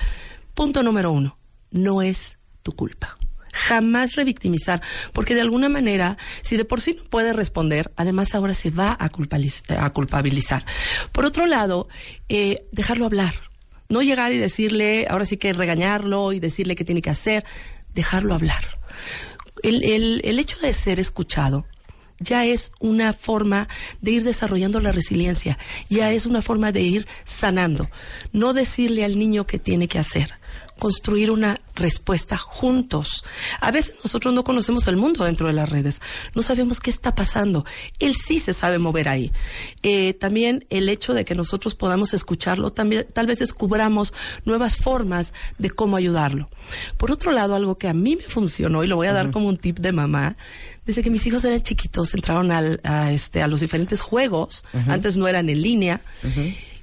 punto 0.53 0.83
número 0.83 1.11
uno, 1.11 1.37
no 1.71 2.01
es 2.01 2.37
tu 2.63 2.73
culpa. 2.73 3.17
Jamás 3.53 4.15
revictimizar, 4.15 4.81
porque 5.13 5.33
de 5.33 5.41
alguna 5.41 5.69
manera, 5.69 6.17
si 6.41 6.57
de 6.57 6.65
por 6.65 6.81
sí 6.81 6.95
no 6.97 7.03
puede 7.05 7.33
responder, 7.33 7.91
además 7.95 8.35
ahora 8.35 8.53
se 8.53 8.69
va 8.69 8.95
a, 8.99 9.09
culpaliz- 9.11 9.63
a 9.75 9.89
culpabilizar. 9.91 10.63
Por 11.11 11.25
otro 11.25 11.47
lado, 11.47 11.87
eh, 12.29 12.65
dejarlo 12.71 13.05
hablar. 13.05 13.33
No 13.89 14.01
llegar 14.01 14.31
y 14.31 14.37
decirle, 14.37 15.07
ahora 15.09 15.25
sí 15.25 15.37
que 15.37 15.53
regañarlo 15.53 16.33
y 16.33 16.39
decirle 16.39 16.75
qué 16.75 16.83
tiene 16.83 17.01
que 17.01 17.09
hacer, 17.09 17.45
dejarlo 17.93 18.35
hablar. 18.35 18.77
El, 19.63 19.83
el, 19.83 20.21
el 20.23 20.39
hecho 20.39 20.57
de 20.59 20.73
ser 20.73 20.99
escuchado 20.99 21.65
ya 22.19 22.45
es 22.45 22.71
una 22.79 23.13
forma 23.13 23.67
de 24.01 24.11
ir 24.11 24.23
desarrollando 24.23 24.79
la 24.79 24.91
resiliencia, 24.91 25.57
ya 25.89 26.11
es 26.11 26.25
una 26.25 26.41
forma 26.41 26.71
de 26.71 26.81
ir 26.81 27.07
sanando. 27.23 27.89
No 28.31 28.53
decirle 28.53 29.05
al 29.05 29.19
niño 29.19 29.45
qué 29.45 29.59
tiene 29.59 29.87
que 29.87 29.99
hacer, 29.99 30.33
construir 30.77 31.31
una 31.31 31.59
respuesta 31.75 32.37
juntos. 32.37 33.23
A 33.59 33.71
veces 33.71 33.95
nosotros 34.03 34.33
no 34.33 34.43
conocemos 34.43 34.87
el 34.87 34.95
mundo 34.97 35.23
dentro 35.25 35.47
de 35.47 35.53
las 35.53 35.69
redes, 35.69 36.01
no 36.35 36.41
sabemos 36.41 36.79
qué 36.79 36.89
está 36.89 37.15
pasando. 37.15 37.65
Él 37.99 38.15
sí 38.15 38.39
se 38.39 38.53
sabe 38.53 38.77
mover 38.77 39.09
ahí. 39.09 39.31
Eh, 39.83 40.13
también 40.13 40.65
el 40.69 40.89
hecho 40.89 41.13
de 41.13 41.25
que 41.25 41.35
nosotros 41.35 41.75
podamos 41.75 42.13
escucharlo, 42.13 42.71
también 42.71 43.05
tal 43.11 43.27
vez 43.27 43.39
descubramos 43.39 44.13
nuevas 44.45 44.75
formas 44.75 45.33
de 45.57 45.69
cómo 45.69 45.97
ayudarlo. 45.97 46.49
Por 46.97 47.11
otro 47.11 47.31
lado, 47.31 47.55
algo 47.55 47.77
que 47.77 47.87
a 47.87 47.93
mí 47.93 48.15
me 48.15 48.23
funcionó 48.23 48.83
y 48.83 48.87
lo 48.87 48.95
voy 48.95 49.07
a 49.07 49.13
dar 49.13 49.31
como 49.31 49.47
un 49.47 49.57
tip 49.57 49.79
de 49.79 49.91
mamá, 49.91 50.35
desde 50.85 51.03
que 51.03 51.09
mis 51.09 51.25
hijos 51.27 51.43
eran 51.43 51.61
chiquitos 51.61 52.13
entraron 52.13 52.51
al, 52.51 52.79
a, 52.83 53.11
este, 53.11 53.41
a 53.41 53.47
los 53.47 53.59
diferentes 53.59 53.99
juegos, 54.01 54.63
antes 54.87 55.17
no 55.17 55.27
eran 55.27 55.49
en 55.49 55.61
línea 55.61 56.01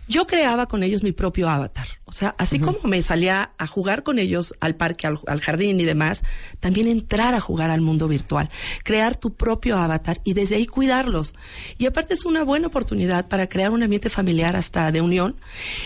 yo 0.09 0.27
creaba 0.27 0.67
con 0.67 0.83
ellos 0.83 1.03
mi 1.03 1.13
propio 1.13 1.49
avatar. 1.49 1.87
O 2.05 2.13
sea, 2.13 2.35
así 2.39 2.61
como 2.61 2.79
me 2.85 3.03
salía 3.03 3.53
a 3.59 3.67
jugar 3.67 4.03
con 4.03 4.19
ellos 4.19 4.55
al 4.61 4.77
parque, 4.77 5.07
al, 5.07 5.41
jardín 5.41 5.81
y 5.81 5.85
demás, 5.85 6.23
también 6.61 6.87
entrar 6.87 7.35
a 7.35 7.41
jugar 7.41 7.71
al 7.71 7.81
mundo 7.81 8.07
virtual, 8.09 8.51
crear 8.85 9.17
tu 9.17 9.35
propio 9.35 9.79
avatar 9.79 10.21
y 10.25 10.35
desde 10.35 10.57
ahí 10.57 10.67
cuidarlos. 10.67 11.35
Y 11.79 11.87
aparte 11.87 12.15
es 12.15 12.25
una 12.25 12.45
buena 12.45 12.69
oportunidad 12.69 13.29
para 13.29 13.49
crear 13.49 13.71
un 13.71 13.83
ambiente 13.83 14.11
familiar 14.11 14.57
hasta 14.57 14.93
de 14.93 15.01
unión, 15.01 15.37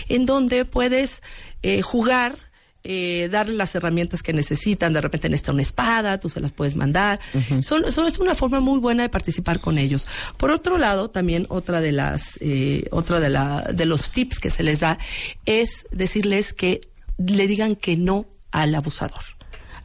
en 0.09 0.25
donde 0.25 0.65
puedes 0.65 1.23
eh, 1.61 1.81
jugar 1.81 2.48
eh, 2.83 3.27
darle 3.29 3.55
las 3.55 3.75
herramientas 3.75 4.23
que 4.23 4.31
necesitan, 4.31 4.93
de 4.93 5.01
repente 5.01 5.29
necesitan 5.29 5.55
una 5.55 5.63
espada, 5.63 6.19
tú 6.19 6.29
se 6.29 6.39
las 6.39 6.53
puedes 6.53 6.75
mandar. 6.75 7.19
son, 7.61 7.83
es 7.85 8.19
una 8.19 8.35
forma 8.35 8.61
muy 8.61 8.79
buena 8.79 9.03
de 9.03 9.09
participar 9.09 9.59
con 9.59 9.77
ellos. 9.77 10.07
Por 10.37 10.51
otro 10.51 10.77
lado, 10.77 11.09
también 11.09 11.45
otra 11.49 11.81
de 11.81 11.91
las, 11.91 12.37
eh, 12.39 12.87
otra 12.91 13.19
de, 13.19 13.29
la, 13.29 13.63
de 13.73 13.85
los 13.85 14.11
tips 14.11 14.39
que 14.39 14.49
se 14.49 14.63
les 14.63 14.79
da 14.79 14.97
es 15.45 15.87
decirles 15.91 16.53
que 16.53 16.81
le 17.17 17.47
digan 17.47 17.75
que 17.75 17.97
no 17.97 18.27
al 18.51 18.73
abusador, 18.73 19.23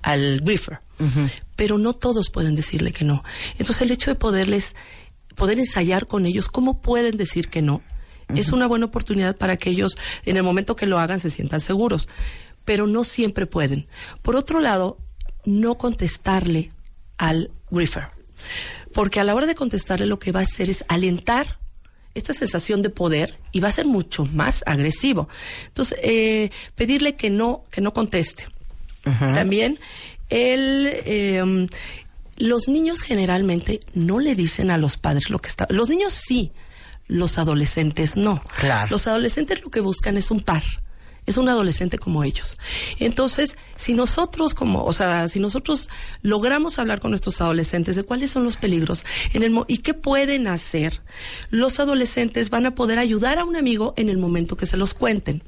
al 0.03 0.41
griefer. 0.41 0.79
Pero 1.57 1.77
no 1.79 1.93
todos 1.93 2.31
pueden 2.31 2.55
decirle 2.55 2.93
que 2.93 3.05
no. 3.05 3.25
Entonces 3.59 3.83
el 3.83 3.91
hecho 3.91 4.11
de 4.11 4.15
poderles, 4.15 4.77
poder 5.35 5.59
ensayar 5.59 6.07
con 6.07 6.25
ellos 6.25 6.49
cómo 6.49 6.81
pueden 6.81 7.17
decir 7.17 7.49
que 7.49 7.61
no, 7.61 7.83
es 8.35 8.53
una 8.53 8.69
buena 8.69 8.87
oportunidad 8.87 9.37
para 9.37 9.57
que 9.57 9.71
ellos, 9.71 9.99
en 10.25 10.37
el 10.37 10.45
momento 10.45 10.77
que 10.77 10.87
lo 10.87 10.99
hagan, 10.99 11.21
se 11.21 11.31
sientan 11.31 11.61
seguros 11.61 12.09
pero 12.65 12.87
no 12.87 13.05
siempre 13.05 13.47
pueden. 13.47 13.87
Por 14.23 14.37
otro 14.37 14.61
lado, 14.61 14.99
no 15.45 15.77
contestarle 15.77 16.73
al 17.17 17.51
griefer, 17.71 18.09
porque 18.93 19.21
a 19.21 19.25
la 19.25 19.35
hora 19.35 19.47
de 19.47 19.55
contestarle 19.55 20.07
lo 20.07 20.19
que 20.19 20.33
va 20.33 20.41
a 20.41 20.45
hacer 20.45 20.71
es 20.71 20.85
alentar 20.89 21.59
esta 22.15 22.33
sensación 22.33 22.81
de 22.81 22.91
poder 22.91 23.39
y 23.53 23.61
va 23.61 23.69
a 23.69 23.73
ser 23.73 23.87
mucho 23.87 24.25
más 24.25 24.63
agresivo. 24.67 25.29
Entonces, 25.67 25.99
eh, 26.03 26.51
pedirle 26.75 27.17
que 27.17 27.29
no, 27.29 27.65
que 27.71 27.81
no 27.81 27.93
conteste. 27.93 28.47
También, 29.19 29.79
el, 30.31 30.89
em, 31.05 31.69
los 32.39 32.69
niños 32.69 33.03
generalmente 33.03 33.81
no 33.93 34.19
le 34.19 34.35
dicen 34.35 34.71
a 34.71 34.79
los 34.79 34.97
padres 34.97 35.29
lo 35.29 35.41
que 35.41 35.49
está. 35.49 35.67
Los 35.69 35.91
niños 35.91 36.15
sí, 36.15 36.53
los 37.07 37.37
adolescentes 37.37 38.17
no. 38.17 38.43
Claro. 38.57 38.89
Los 38.91 39.07
adolescentes 39.07 39.63
lo 39.63 39.71
que 39.71 39.81
buscan 39.81 40.17
es 40.17 40.31
un 40.31 40.41
par 40.41 40.63
es 41.27 41.37
un 41.37 41.49
adolescente 41.49 41.99
como 41.99 42.25
ellos. 42.25 42.59
Entonces, 42.99 43.57
si 43.77 43.95
nosotros 43.95 44.55
como, 44.55 44.85
o 44.85 44.93
sea, 44.93 45.29
si 45.29 45.41
nosotros 45.41 45.89
logramos 46.23 46.79
hablar 46.79 47.01
con 47.01 47.11
nuestros 47.11 47.41
adolescentes 47.41 47.97
de 47.97 48.05
cuáles 48.05 48.31
son 48.31 48.45
los 48.45 48.57
peligros 48.57 49.05
en 49.33 49.43
el 49.43 49.55
y 49.69 49.79
qué 49.79 49.95
pueden 49.95 50.49
hacer, 50.49 51.03
los 51.51 51.81
adolescentes 51.81 52.51
van 52.51 52.67
a 52.67 52.75
poder 52.75 52.99
ayudar 52.99 53.39
a 53.39 53.45
un 53.45 53.57
amigo 53.57 53.95
en 53.97 54.09
el 54.09 54.19
momento 54.19 54.57
que 54.57 54.67
se 54.67 54.77
los 54.77 54.95
cuenten. 54.95 55.43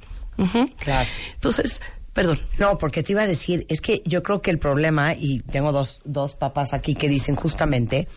Claro. 0.78 1.09
Entonces, 1.35 1.80
Perdón. 2.16 2.40
No, 2.56 2.78
porque 2.78 3.02
te 3.02 3.12
iba 3.12 3.21
a 3.21 3.26
decir, 3.26 3.66
es 3.68 3.83
que 3.83 4.02
yo 4.06 4.23
creo 4.23 4.40
que 4.40 4.50
el 4.50 4.59
problema, 4.59 5.12
y 5.12 5.40
tengo 5.40 5.71
dos, 5.71 6.00
dos 6.06 6.35
papás 6.35 6.73
aquí 6.73 6.95
que 6.95 7.11
dicen 7.11 7.35
justamente, 7.35 8.09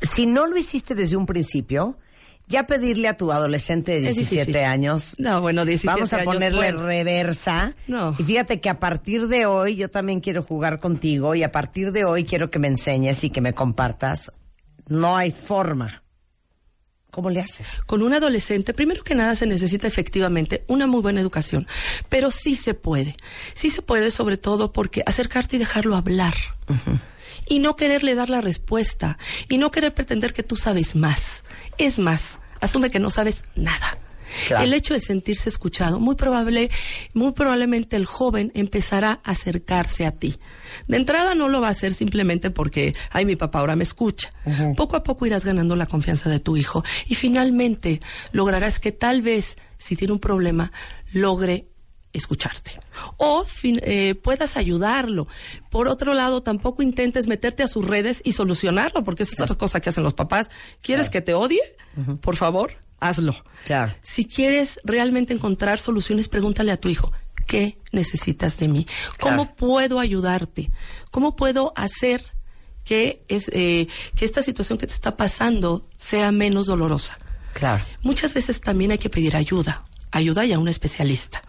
si 0.00 0.26
no 0.26 0.48
lo 0.48 0.56
hiciste 0.56 0.96
desde 0.96 1.14
un 1.14 1.26
principio, 1.26 1.96
ya 2.52 2.66
pedirle 2.66 3.08
a 3.08 3.16
tu 3.16 3.32
adolescente 3.32 3.92
de 3.92 4.00
17 4.02 4.64
años. 4.64 5.16
No, 5.18 5.40
bueno, 5.40 5.64
17 5.64 5.86
Vamos 5.86 6.12
a 6.12 6.22
ponerle 6.22 6.70
reversa. 6.70 7.74
No. 7.88 8.14
Y 8.18 8.22
fíjate 8.22 8.60
que 8.60 8.68
a 8.68 8.78
partir 8.78 9.26
de 9.28 9.46
hoy 9.46 9.74
yo 9.76 9.90
también 9.90 10.20
quiero 10.20 10.42
jugar 10.42 10.78
contigo 10.78 11.34
y 11.34 11.42
a 11.42 11.50
partir 11.50 11.92
de 11.92 12.04
hoy 12.04 12.24
quiero 12.24 12.50
que 12.50 12.58
me 12.58 12.68
enseñes 12.68 13.24
y 13.24 13.30
que 13.30 13.40
me 13.40 13.54
compartas. 13.54 14.32
No 14.86 15.16
hay 15.16 15.32
forma. 15.32 16.02
¿Cómo 17.10 17.30
le 17.30 17.40
haces? 17.40 17.80
Con 17.86 18.02
un 18.02 18.14
adolescente, 18.14 18.72
primero 18.72 19.02
que 19.02 19.14
nada 19.14 19.34
se 19.34 19.46
necesita 19.46 19.86
efectivamente 19.86 20.64
una 20.66 20.86
muy 20.86 21.02
buena 21.02 21.20
educación, 21.20 21.66
pero 22.08 22.30
sí 22.30 22.54
se 22.54 22.72
puede. 22.74 23.16
Sí 23.54 23.68
se 23.68 23.82
puede 23.82 24.10
sobre 24.10 24.36
todo 24.36 24.72
porque 24.72 25.02
acercarte 25.04 25.56
y 25.56 25.58
dejarlo 25.58 25.96
hablar. 25.96 26.34
Y 27.46 27.58
no 27.58 27.76
quererle 27.76 28.14
dar 28.14 28.30
la 28.30 28.40
respuesta. 28.40 29.18
Y 29.48 29.58
no 29.58 29.70
querer 29.70 29.92
pretender 29.92 30.32
que 30.32 30.42
tú 30.42 30.56
sabes 30.56 30.96
más. 30.96 31.44
Es 31.76 31.98
más, 31.98 32.38
asume 32.62 32.90
que 32.90 32.98
no 32.98 33.10
sabes 33.10 33.44
nada. 33.54 33.98
El 34.60 34.72
hecho 34.72 34.94
de 34.94 35.00
sentirse 35.00 35.48
escuchado, 35.48 36.00
muy 36.00 36.14
probable, 36.14 36.70
muy 37.12 37.32
probablemente 37.32 37.96
el 37.96 38.06
joven 38.06 38.50
empezará 38.54 39.20
a 39.24 39.32
acercarse 39.32 40.06
a 40.06 40.12
ti. 40.12 40.38
De 40.88 40.96
entrada 40.96 41.34
no 41.34 41.48
lo 41.48 41.60
va 41.60 41.68
a 41.68 41.72
hacer 41.72 41.92
simplemente 41.92 42.50
porque, 42.50 42.94
ay, 43.10 43.26
mi 43.26 43.36
papá 43.36 43.58
ahora 43.60 43.76
me 43.76 43.84
escucha. 43.84 44.32
Poco 44.76 44.96
a 44.96 45.02
poco 45.02 45.26
irás 45.26 45.44
ganando 45.44 45.76
la 45.76 45.86
confianza 45.86 46.30
de 46.30 46.40
tu 46.40 46.56
hijo 46.56 46.82
y 47.06 47.14
finalmente 47.14 48.00
lograrás 48.32 48.78
que 48.78 48.92
tal 48.92 49.20
vez, 49.20 49.56
si 49.78 49.96
tiene 49.96 50.14
un 50.14 50.18
problema, 50.18 50.72
logre 51.12 51.66
escucharte 52.12 52.78
o 53.16 53.44
eh, 53.62 54.14
puedas 54.14 54.56
ayudarlo. 54.56 55.26
Por 55.70 55.88
otro 55.88 56.14
lado, 56.14 56.42
tampoco 56.42 56.82
intentes 56.82 57.26
meterte 57.26 57.62
a 57.62 57.68
sus 57.68 57.86
redes 57.86 58.20
y 58.24 58.32
solucionarlo, 58.32 59.04
porque 59.04 59.22
eso 59.22 59.34
es 59.34 59.40
otra 59.40 59.56
cosa 59.56 59.80
que 59.80 59.88
hacen 59.90 60.04
los 60.04 60.14
papás. 60.14 60.50
¿Quieres 60.82 61.10
que 61.10 61.20
te 61.20 61.34
odie? 61.34 61.60
Por 62.20 62.36
favor, 62.36 62.74
hazlo. 63.00 63.34
Si 64.02 64.26
quieres 64.26 64.80
realmente 64.84 65.32
encontrar 65.32 65.78
soluciones, 65.78 66.28
pregúntale 66.28 66.72
a 66.72 66.76
tu 66.76 66.88
hijo, 66.88 67.12
¿qué 67.46 67.78
necesitas 67.92 68.58
de 68.58 68.68
mí? 68.68 68.86
¿Cómo 69.20 69.54
puedo 69.54 69.98
ayudarte? 69.98 70.70
¿Cómo 71.10 71.36
puedo 71.36 71.72
hacer 71.76 72.24
que, 72.84 73.24
es, 73.28 73.48
eh, 73.52 73.88
que 74.16 74.24
esta 74.24 74.42
situación 74.42 74.78
que 74.78 74.86
te 74.86 74.94
está 74.94 75.16
pasando 75.16 75.86
sea 75.96 76.32
menos 76.32 76.66
dolorosa? 76.66 77.18
Claro. 77.52 77.84
Muchas 78.02 78.32
veces 78.32 78.60
también 78.60 78.92
hay 78.92 78.98
que 78.98 79.10
pedir 79.10 79.36
ayuda 79.36 79.84
ayuda 80.12 80.44
y 80.44 80.52
a 80.52 80.58
un 80.58 80.68
especialista. 80.68 81.42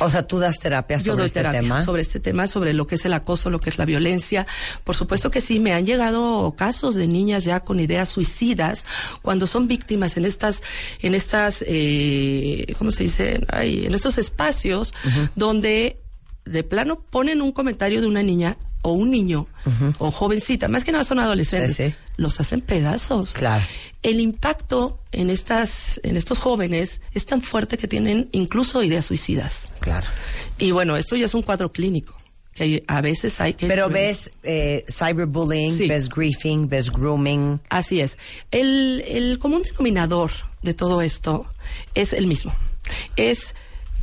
O 0.00 0.08
sea, 0.08 0.24
tú 0.24 0.38
das 0.38 0.58
terapia 0.58 0.98
sobre 0.98 1.24
este 1.24 1.42
tema. 1.42 1.84
Sobre 1.84 2.02
este 2.02 2.20
tema, 2.20 2.46
sobre 2.46 2.72
lo 2.72 2.86
que 2.86 2.96
es 2.96 3.04
el 3.04 3.14
acoso, 3.14 3.48
lo 3.48 3.60
que 3.60 3.70
es 3.70 3.78
la 3.78 3.84
violencia. 3.84 4.46
Por 4.84 4.94
supuesto 4.94 5.30
que 5.30 5.40
sí, 5.40 5.60
me 5.60 5.72
han 5.72 5.86
llegado 5.86 6.54
casos 6.56 6.94
de 6.94 7.06
niñas 7.06 7.44
ya 7.44 7.60
con 7.60 7.80
ideas 7.80 8.08
suicidas 8.08 8.84
cuando 9.22 9.46
son 9.46 9.68
víctimas 9.68 10.16
en 10.16 10.24
estas, 10.24 10.62
en 11.00 11.14
estas, 11.14 11.64
eh, 11.66 12.74
¿cómo 12.78 12.90
se 12.90 13.04
dice? 13.04 13.46
Ay, 13.48 13.86
en 13.86 13.94
estos 13.94 14.18
espacios 14.18 14.94
donde 15.34 16.00
de 16.44 16.64
plano 16.64 17.00
ponen 17.00 17.42
un 17.42 17.52
comentario 17.52 18.00
de 18.00 18.06
una 18.06 18.22
niña 18.22 18.56
o 18.82 18.92
un 18.92 19.10
niño 19.10 19.46
o 19.98 20.10
jovencita, 20.10 20.68
más 20.68 20.84
que 20.84 20.92
nada 20.92 21.04
son 21.04 21.18
adolescentes, 21.20 21.94
los 22.18 22.38
hacen 22.40 22.60
pedazos. 22.60 23.32
Claro. 23.32 23.64
El 24.02 24.20
impacto 24.20 25.00
en 25.12 25.30
estas, 25.30 25.98
en 26.02 26.16
estos 26.16 26.38
jóvenes 26.38 27.00
es 27.14 27.24
tan 27.24 27.40
fuerte 27.40 27.78
que 27.78 27.88
tienen 27.88 28.28
incluso 28.32 28.82
ideas 28.82 29.06
suicidas. 29.06 29.72
Claro. 29.80 30.06
Y 30.58 30.72
bueno, 30.72 30.96
esto 30.96 31.16
ya 31.16 31.24
es 31.24 31.34
un 31.34 31.42
cuadro 31.42 31.72
clínico. 31.72 32.14
Que 32.54 32.84
a 32.88 33.00
veces 33.00 33.40
hay 33.40 33.54
que... 33.54 33.68
Pero 33.68 33.88
ves 33.88 34.32
eh, 34.42 34.84
cyberbullying, 34.90 35.88
ves 35.88 36.08
griefing, 36.08 36.68
ves 36.68 36.90
grooming. 36.90 37.60
Así 37.68 38.00
es. 38.00 38.18
El, 38.50 39.04
el 39.06 39.38
común 39.38 39.62
denominador 39.62 40.32
de 40.62 40.74
todo 40.74 41.00
esto 41.00 41.46
es 41.94 42.12
el 42.12 42.26
mismo. 42.26 42.52
Es 43.14 43.54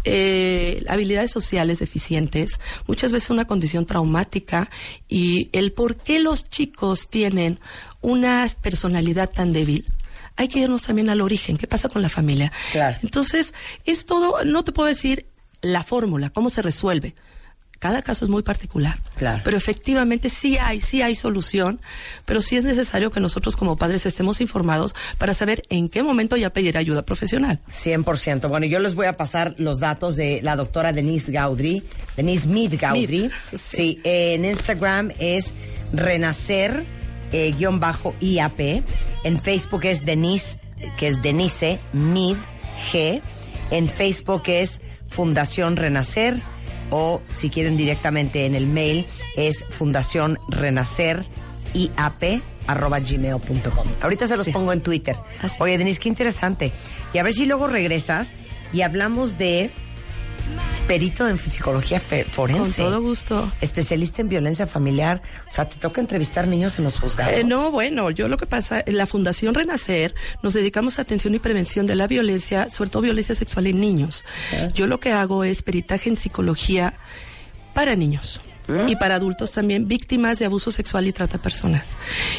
eh, 0.05 0.83
habilidades 0.87 1.31
sociales 1.31 1.79
deficientes, 1.79 2.59
muchas 2.87 3.11
veces 3.11 3.31
una 3.31 3.45
condición 3.45 3.85
traumática 3.85 4.69
y 5.07 5.49
el 5.51 5.71
por 5.71 5.97
qué 5.97 6.19
los 6.19 6.49
chicos 6.49 7.09
tienen 7.09 7.59
una 8.01 8.47
personalidad 8.61 9.31
tan 9.31 9.51
débil. 9.51 9.85
Hay 10.37 10.47
que 10.47 10.59
irnos 10.59 10.83
también 10.83 11.09
al 11.09 11.21
origen, 11.21 11.57
qué 11.57 11.65
pasa 11.65 11.89
con 11.89 12.01
la 12.01 12.09
familia. 12.09 12.51
Entonces, 13.01 13.53
es 13.85 14.05
todo, 14.05 14.43
no 14.43 14.63
te 14.63 14.71
puedo 14.71 14.87
decir 14.87 15.27
la 15.61 15.83
fórmula, 15.83 16.29
cómo 16.29 16.49
se 16.49 16.61
resuelve, 16.61 17.15
cada 17.79 18.01
caso 18.01 18.25
es 18.25 18.29
muy 18.29 18.43
particular. 18.43 18.99
Claro. 19.15 19.41
Pero 19.43 19.57
efectivamente 19.57 20.29
sí 20.29 20.57
hay, 20.57 20.81
sí 20.81 21.01
hay 21.01 21.15
solución, 21.15 21.79
pero 22.25 22.41
sí 22.41 22.55
es 22.55 22.63
necesario 22.63 23.11
que 23.11 23.19
nosotros 23.19 23.55
como 23.55 23.75
padres 23.75 24.05
estemos 24.05 24.41
informados 24.41 24.95
para 25.17 25.33
saber 25.33 25.63
en 25.69 25.89
qué 25.89 26.03
momento 26.03 26.37
ya 26.37 26.51
pedir 26.51 26.77
ayuda 26.77 27.03
profesional. 27.03 27.59
100%. 27.69 28.49
Bueno, 28.49 28.65
yo 28.65 28.79
les 28.79 28.95
voy 28.95 29.07
a 29.07 29.13
pasar 29.13 29.55
los 29.57 29.79
datos 29.79 30.15
de 30.15 30.41
la 30.41 30.55
doctora 30.55 30.93
Denise 30.93 31.31
Gaudry, 31.31 31.83
Denise 32.15 32.47
Mead 32.47 32.79
Gaudry. 32.79 33.29
sí. 33.57 33.99
en 34.03 34.45
Instagram 34.45 35.11
es 35.19 35.53
renacer 35.93 36.85
eh, 37.31 37.53
guion 37.57 37.79
bajo 37.79 38.15
IAP. 38.19 38.83
En 39.23 39.41
Facebook 39.41 39.85
es 39.85 40.05
Denise, 40.05 40.59
que 40.97 41.07
es 41.07 41.21
Denise 41.21 41.79
Mid 41.93 42.37
G. 42.91 43.21
En 43.71 43.89
Facebook 43.89 44.43
es 44.47 44.81
Fundación 45.09 45.75
Renacer 45.75 46.35
o 46.95 47.21
si 47.33 47.49
quieren 47.49 47.75
directamente 47.75 48.45
en 48.45 48.55
el 48.55 48.67
mail 48.67 49.05
es 49.35 49.65
Fundación 49.69 50.39
Renacer 50.47 51.25
IAP 51.73 52.41
arroba 52.67 52.99
gmail.com. 52.99 53.87
Ahorita 54.01 54.27
se 54.27 54.37
los 54.37 54.47
pongo 54.49 54.71
en 54.71 54.79
Twitter. 54.79 55.17
Así. 55.41 55.57
Oye, 55.59 55.77
Denise, 55.77 55.99
qué 55.99 56.07
interesante. 56.07 56.71
Y 57.13 57.17
a 57.17 57.23
ver 57.23 57.33
si 57.33 57.45
luego 57.45 57.67
regresas 57.67 58.31
y 58.71 58.81
hablamos 58.81 59.37
de 59.37 59.71
perito 60.87 61.27
en 61.27 61.37
psicología 61.37 61.99
forense. 61.99 62.81
Con 62.81 62.91
todo 62.91 63.01
gusto. 63.01 63.51
Especialista 63.61 64.21
en 64.21 64.29
violencia 64.29 64.67
familiar. 64.67 65.21
O 65.49 65.51
sea, 65.51 65.67
te 65.67 65.77
toca 65.77 66.01
entrevistar 66.01 66.47
niños 66.47 66.77
en 66.77 66.85
los 66.85 66.99
juzgados. 66.99 67.35
Eh, 67.35 67.43
no, 67.43 67.71
bueno, 67.71 68.09
yo 68.11 68.27
lo 68.27 68.37
que 68.37 68.45
pasa, 68.45 68.83
en 68.85 68.97
la 68.97 69.05
Fundación 69.05 69.53
Renacer 69.53 70.15
nos 70.43 70.53
dedicamos 70.53 70.99
a 70.99 71.03
atención 71.03 71.33
y 71.35 71.39
prevención 71.39 71.85
de 71.85 71.95
la 71.95 72.07
violencia, 72.07 72.69
sobre 72.69 72.89
todo 72.89 73.01
violencia 73.01 73.35
sexual 73.35 73.67
en 73.67 73.79
niños. 73.79 74.23
Yo 74.73 74.87
lo 74.87 74.99
que 74.99 75.11
hago 75.11 75.43
es 75.43 75.61
peritaje 75.61 76.09
en 76.09 76.15
psicología 76.15 76.93
para 77.73 77.95
niños. 77.95 78.39
Y 78.87 78.95
para 78.95 79.15
adultos 79.15 79.51
también, 79.51 79.87
víctimas 79.87 80.39
de 80.39 80.45
abuso 80.45 80.71
sexual 80.71 81.07
y 81.07 81.11
trata 81.11 81.37
de 81.37 81.43
personas. 81.43 81.95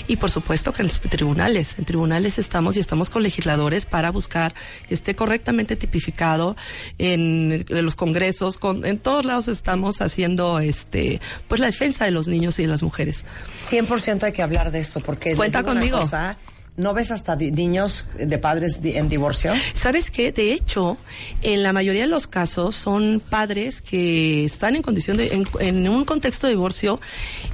Y 0.09 0.17
por 0.17 0.31
supuesto 0.31 0.73
que 0.73 0.83
en 0.83 0.89
los 0.89 1.01
tribunales, 1.01 1.79
en 1.79 1.85
tribunales 1.85 2.39
estamos 2.39 2.77
y 2.77 2.81
estamos 2.81 3.11
con 3.11 3.23
legisladores 3.23 3.87
para 3.87 4.11
buscar 4.11 4.55
que 4.89 4.95
esté 4.95 5.15
correctamente 5.15 5.77
tipificado 5.77 6.57
en, 6.99 7.65
en 7.69 7.85
los 7.85 7.97
congresos, 7.97 8.59
con, 8.59 8.85
en 8.85 8.99
todos 8.99 9.25
lados 9.25 9.49
estamos 9.49 10.01
haciendo 10.01 10.59
este, 10.59 11.21
pues 11.49 11.61
la 11.61 11.67
defensa 11.67 12.05
de 12.05 12.11
los 12.11 12.29
niños 12.29 12.59
y 12.59 12.63
de 12.63 12.69
las 12.69 12.83
mujeres. 12.83 13.25
100% 13.59 14.25
hay 14.25 14.33
que 14.33 14.43
hablar 14.43 14.71
de 14.71 14.81
eso, 14.81 15.01
porque 15.01 15.35
Cuenta 15.37 15.63
conmigo. 15.63 16.01
cosa, 16.01 16.37
¿No 16.77 16.93
ves 16.93 17.11
hasta 17.11 17.37
niños 17.37 18.07
de 18.19 18.37
padres 18.39 18.83
di- 18.83 18.97
en 18.97 19.09
divorcio? 19.09 19.53
¿Sabes 19.73 20.11
qué? 20.11 20.31
De 20.31 20.53
hecho, 20.53 20.99
en 21.43 21.63
la 21.63 21.73
mayoría 21.73 22.03
de 22.03 22.09
los 22.09 22.27
casos 22.27 22.75
son 22.77 23.23
padres 23.31 23.81
que 23.81 24.45
están 24.45 24.77
en 24.77 24.83
condición 24.83 25.17
de, 25.17 25.29
en, 25.35 25.47
en 25.61 25.89
un 25.89 26.05
contexto 26.05 26.47
de 26.47 26.53
divorcio 26.53 27.01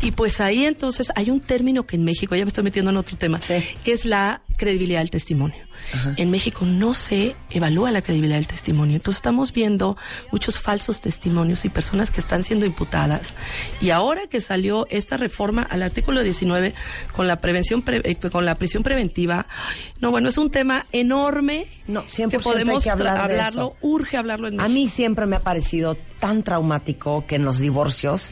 y 0.02 0.10
pues 0.10 0.40
ahí 0.40 0.64
entonces 0.64 1.12
hay 1.14 1.30
un 1.30 1.38
término 1.40 1.86
que 1.86 1.94
en 1.94 2.04
México, 2.04 2.34
ya 2.34 2.44
me 2.44 2.48
estoy 2.48 2.64
metiendo 2.64 2.90
en 2.90 2.96
otro 2.96 3.16
tema, 3.16 3.40
Sí. 3.40 3.54
que 3.84 3.92
es 3.92 4.04
la 4.04 4.42
credibilidad 4.56 5.00
del 5.00 5.10
testimonio. 5.10 5.56
En 6.16 6.30
México 6.30 6.64
no 6.64 6.94
se 6.94 7.36
evalúa 7.50 7.90
la 7.90 8.02
credibilidad 8.02 8.36
del 8.38 8.46
testimonio. 8.46 8.96
Entonces 8.96 9.18
estamos 9.18 9.52
viendo 9.52 9.96
muchos 10.30 10.58
falsos 10.58 11.00
testimonios 11.00 11.64
y 11.64 11.68
personas 11.68 12.10
que 12.10 12.20
están 12.20 12.44
siendo 12.44 12.64
imputadas. 12.66 13.34
Y 13.80 13.90
ahora 13.90 14.26
que 14.26 14.40
salió 14.40 14.86
esta 14.90 15.16
reforma 15.16 15.62
al 15.62 15.82
artículo 15.82 16.22
19 16.22 16.74
con 17.14 17.26
la 17.26 17.40
prevención 17.40 17.82
pre- 17.82 18.00
eh, 18.04 18.16
con 18.16 18.44
la 18.46 18.54
prisión 18.56 18.82
preventiva, 18.82 19.46
no 20.00 20.10
bueno, 20.10 20.28
es 20.28 20.38
un 20.38 20.50
tema 20.50 20.86
enorme 20.92 21.66
No, 21.86 22.04
100% 22.04 22.28
que 22.30 22.36
hay 22.36 22.42
podemos 22.42 22.84
que 22.84 22.90
hablar 22.90 23.14
tra- 23.14 23.16
de 23.16 23.22
hablarlo, 23.34 23.62
eso. 23.62 23.76
urge 23.82 24.16
hablarlo 24.16 24.48
en 24.48 24.54
A 24.54 24.64
México. 24.64 24.74
mí 24.74 24.86
siempre 24.88 25.26
me 25.26 25.36
ha 25.36 25.40
parecido 25.42 25.96
tan 26.18 26.42
traumático 26.42 27.26
que 27.26 27.36
en 27.36 27.44
los 27.44 27.58
divorcios 27.58 28.30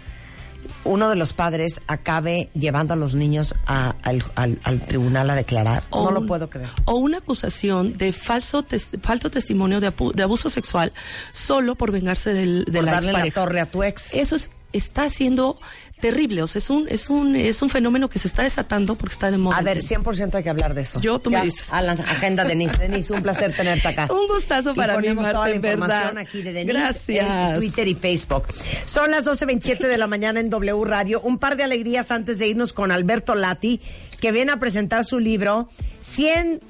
uno 0.84 1.10
de 1.10 1.16
los 1.16 1.32
padres 1.32 1.80
acabe 1.86 2.48
llevando 2.54 2.94
a 2.94 2.96
los 2.96 3.14
niños 3.14 3.54
a- 3.66 3.94
al, 4.02 4.24
al- 4.34 4.58
al 4.64 4.80
tribunal 4.80 5.28
a 5.30 5.34
declarar. 5.34 5.82
O 5.90 6.04
no 6.04 6.10
lo 6.10 6.26
puedo 6.26 6.48
creer. 6.48 6.70
O 6.86 6.94
una 6.96 7.18
acusación 7.18 7.96
de 7.98 8.12
falso, 8.12 8.62
tes- 8.62 8.88
falso 9.02 9.30
testimonio 9.30 9.80
de, 9.80 9.94
apu- 9.94 10.14
de 10.14 10.22
abuso 10.22 10.48
sexual 10.50 10.92
solo 11.32 11.74
por 11.74 11.90
vengarse 11.92 12.32
del, 12.32 12.64
de 12.64 12.78
Por 12.78 12.84
la 12.84 12.92
darle 12.92 13.12
la 13.12 13.30
torre 13.30 13.60
a 13.60 13.66
tu 13.66 13.82
ex. 13.82 14.14
Eso 14.14 14.36
es, 14.36 14.50
está 14.72 15.08
siendo 15.10 15.60
terrible. 16.00 16.42
O 16.42 16.46
sea, 16.46 16.58
es 16.60 16.70
un, 16.70 16.86
es 16.88 17.10
un, 17.10 17.36
es 17.36 17.62
un 17.62 17.68
fenómeno 17.68 18.08
que 18.08 18.18
se 18.18 18.28
está 18.28 18.42
desatando 18.42 18.94
porque 18.96 19.12
está 19.12 19.30
de 19.30 19.38
moda. 19.38 19.56
A 19.56 19.62
ver, 19.62 19.78
100% 19.78 20.34
hay 20.34 20.42
que 20.42 20.50
hablar 20.50 20.74
de 20.74 20.82
eso. 20.82 21.00
Yo, 21.00 21.18
tú 21.18 21.30
me 21.30 21.42
dices. 21.42 21.72
A 21.72 21.82
la 21.82 21.92
agenda, 21.92 22.44
Denise. 22.44 22.76
Denise, 22.78 23.12
un 23.12 23.22
placer 23.22 23.54
tenerte 23.54 23.88
acá. 23.88 24.08
Un 24.10 24.26
gustazo 24.28 24.72
Y 24.72 24.74
para 24.74 24.98
mí, 24.98 25.12
Marta, 25.12 25.32
toda 25.32 25.48
la 25.48 25.54
información 25.56 26.00
verdad. 26.14 26.18
aquí 26.18 26.42
de 26.42 26.52
Denise 26.52 26.72
Gracias. 26.78 27.48
en 27.50 27.54
Twitter 27.56 27.88
y 27.88 27.94
Facebook. 27.94 28.44
Son 28.86 29.10
las 29.10 29.26
12.27 29.26 29.78
de 29.86 29.98
la 29.98 30.06
mañana 30.06 30.40
en 30.40 30.50
W 30.50 30.84
Radio. 30.84 31.20
Un 31.20 31.38
par 31.38 31.56
de 31.56 31.64
alegrías 31.64 32.10
antes 32.10 32.38
de 32.38 32.48
irnos 32.48 32.72
con 32.72 32.90
Alberto 32.92 33.34
Lati, 33.34 33.80
que 34.20 34.32
viene 34.32 34.52
a 34.52 34.58
presentar 34.58 35.04
su 35.04 35.18
libro 35.18 35.68
100 36.00 36.60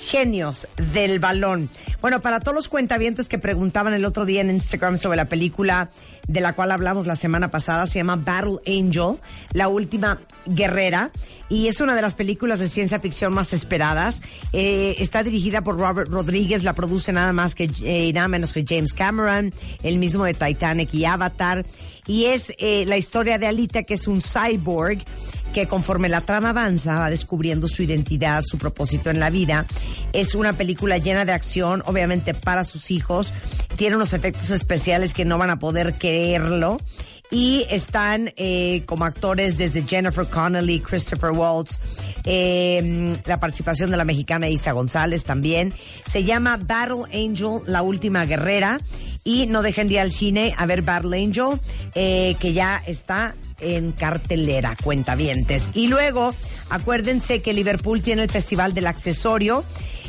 genios 0.00 0.66
del 0.92 1.18
balón. 1.18 1.68
Bueno, 2.00 2.20
para 2.20 2.40
todos 2.40 2.54
los 2.54 2.68
cuentavientes 2.68 3.28
que 3.28 3.38
preguntaban 3.38 3.92
el 3.92 4.04
otro 4.04 4.24
día 4.24 4.40
en 4.40 4.50
Instagram 4.50 4.98
sobre 4.98 5.16
la 5.16 5.26
película 5.26 5.90
de 6.26 6.40
la 6.40 6.54
cual 6.54 6.72
hablamos 6.72 7.06
la 7.06 7.16
semana 7.16 7.50
pasada, 7.50 7.86
se 7.86 7.98
llama 7.98 8.16
Battle 8.16 8.58
Angel, 8.66 9.18
la 9.52 9.68
última 9.68 10.20
guerrera, 10.46 11.10
y 11.48 11.66
es 11.66 11.80
una 11.80 11.94
de 11.94 12.02
las 12.02 12.14
películas 12.14 12.60
de 12.60 12.68
ciencia 12.68 13.00
ficción 13.00 13.34
más 13.34 13.52
esperadas. 13.52 14.22
Eh, 14.52 14.94
está 14.98 15.22
dirigida 15.22 15.62
por 15.62 15.76
Robert 15.76 16.10
Rodríguez, 16.10 16.62
la 16.62 16.74
produce 16.74 17.12
nada 17.12 17.32
más 17.32 17.54
que 17.54 17.70
eh, 17.82 18.12
nada 18.12 18.28
menos 18.28 18.52
que 18.52 18.64
James 18.66 18.94
Cameron, 18.94 19.52
el 19.82 19.98
mismo 19.98 20.24
de 20.24 20.34
Titanic 20.34 20.94
y 20.94 21.04
Avatar, 21.04 21.66
y 22.06 22.26
es 22.26 22.54
eh, 22.58 22.84
la 22.86 22.96
historia 22.96 23.38
de 23.38 23.46
Alita, 23.46 23.82
que 23.82 23.94
es 23.94 24.06
un 24.06 24.22
cyborg 24.22 24.98
que 25.52 25.66
conforme 25.66 26.08
la 26.08 26.20
trama 26.20 26.50
avanza 26.50 26.98
va 26.98 27.10
descubriendo 27.10 27.68
su 27.68 27.82
identidad, 27.82 28.42
su 28.44 28.58
propósito 28.58 29.10
en 29.10 29.20
la 29.20 29.30
vida. 29.30 29.66
Es 30.12 30.34
una 30.34 30.52
película 30.52 30.98
llena 30.98 31.24
de 31.24 31.32
acción, 31.32 31.82
obviamente 31.86 32.34
para 32.34 32.64
sus 32.64 32.90
hijos. 32.90 33.32
Tiene 33.76 33.96
unos 33.96 34.12
efectos 34.12 34.50
especiales 34.50 35.14
que 35.14 35.24
no 35.24 35.38
van 35.38 35.50
a 35.50 35.58
poder 35.58 35.94
creerlo. 35.94 36.78
Y 37.32 37.64
están 37.70 38.32
eh, 38.36 38.82
como 38.86 39.04
actores 39.04 39.56
desde 39.56 39.84
Jennifer 39.84 40.26
Connelly, 40.26 40.80
Christopher 40.80 41.30
Waltz, 41.30 41.78
eh, 42.24 43.14
la 43.24 43.38
participación 43.38 43.88
de 43.88 43.96
la 43.96 44.04
mexicana 44.04 44.48
Isa 44.48 44.72
González 44.72 45.22
también. 45.22 45.72
Se 46.06 46.24
llama 46.24 46.56
Battle 46.60 47.04
Angel, 47.14 47.60
la 47.66 47.82
última 47.82 48.24
guerrera. 48.24 48.80
Y 49.24 49.46
no 49.46 49.62
dejen 49.62 49.88
de 49.88 49.94
ir 49.94 50.00
al 50.00 50.12
cine 50.12 50.54
a 50.56 50.66
ver 50.66 50.82
Battle 50.82 51.22
Angel, 51.22 51.60
eh, 51.94 52.36
que 52.40 52.52
ya 52.52 52.82
está 52.86 53.34
en 53.60 53.92
cartelera, 53.92 54.76
cuentavientes. 54.82 55.70
Y 55.74 55.88
luego, 55.88 56.34
acuérdense 56.70 57.42
que 57.42 57.52
Liverpool 57.52 58.02
tiene 58.02 58.22
el 58.22 58.30
Festival 58.30 58.74
del 58.74 58.86
Accesorio. 58.86 59.64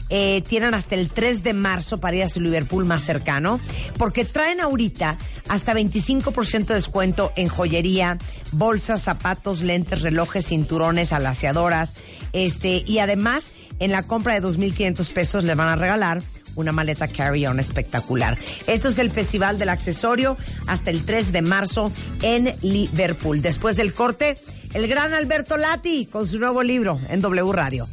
Eh, 0.09 0.41
tienen 0.45 0.73
hasta 0.73 0.95
el 0.95 1.09
3 1.09 1.41
de 1.41 1.53
marzo 1.53 1.97
para 1.97 2.17
ir 2.17 2.23
a 2.23 2.27
su 2.27 2.41
Liverpool 2.41 2.83
más 2.83 3.01
cercano, 3.01 3.61
porque 3.97 4.25
traen 4.25 4.59
ahorita 4.59 5.17
hasta 5.47 5.73
25% 5.73 6.65
de 6.65 6.73
descuento 6.75 7.31
en 7.37 7.47
joyería, 7.47 8.17
bolsas, 8.51 9.01
zapatos, 9.03 9.61
lentes, 9.61 10.01
relojes, 10.01 10.47
cinturones, 10.47 11.13
alaciadoras, 11.13 11.95
este, 12.33 12.83
y 12.85 12.99
además 12.99 13.53
en 13.79 13.93
la 13.93 14.03
compra 14.03 14.33
de 14.33 14.45
2.500 14.45 15.13
pesos 15.13 15.43
le 15.45 15.55
van 15.55 15.69
a 15.69 15.77
regalar 15.77 16.21
una 16.55 16.71
maleta 16.71 17.07
carry-on 17.07 17.59
espectacular. 17.59 18.37
Esto 18.67 18.89
es 18.89 18.97
el 18.97 19.11
Festival 19.11 19.59
del 19.59 19.69
Accesorio 19.69 20.37
hasta 20.67 20.89
el 20.89 21.03
3 21.03 21.31
de 21.31 21.41
marzo 21.41 21.91
en 22.21 22.55
Liverpool. 22.61 23.41
Después 23.41 23.75
del 23.77 23.93
corte, 23.93 24.37
el 24.73 24.87
gran 24.87 25.13
Alberto 25.13 25.57
Lati 25.57 26.05
con 26.05 26.27
su 26.27 26.39
nuevo 26.39 26.63
libro 26.63 26.99
en 27.09 27.19
W 27.19 27.51
Radio. 27.51 27.87